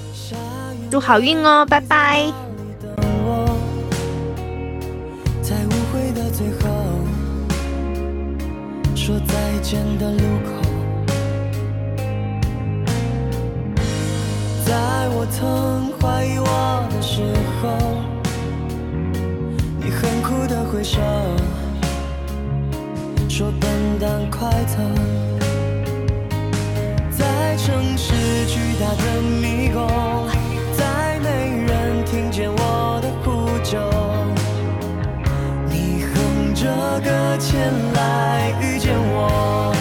[0.91, 2.31] 祝好运哦，拜拜。
[5.43, 6.69] 在误会的最后，
[8.95, 10.51] 说再见的路口，
[14.67, 14.75] 在
[15.11, 17.23] 我曾怀疑我的时
[17.63, 17.79] 候，
[19.81, 21.01] 你很酷的挥手，
[23.31, 25.36] 说笨蛋快走。
[27.19, 28.13] 在城市
[28.47, 30.29] 巨大的迷宫，
[30.77, 31.29] 再没
[31.67, 33.79] 人听见我的呼救。
[35.69, 36.65] 你哼着
[37.01, 39.76] 歌前来遇见我。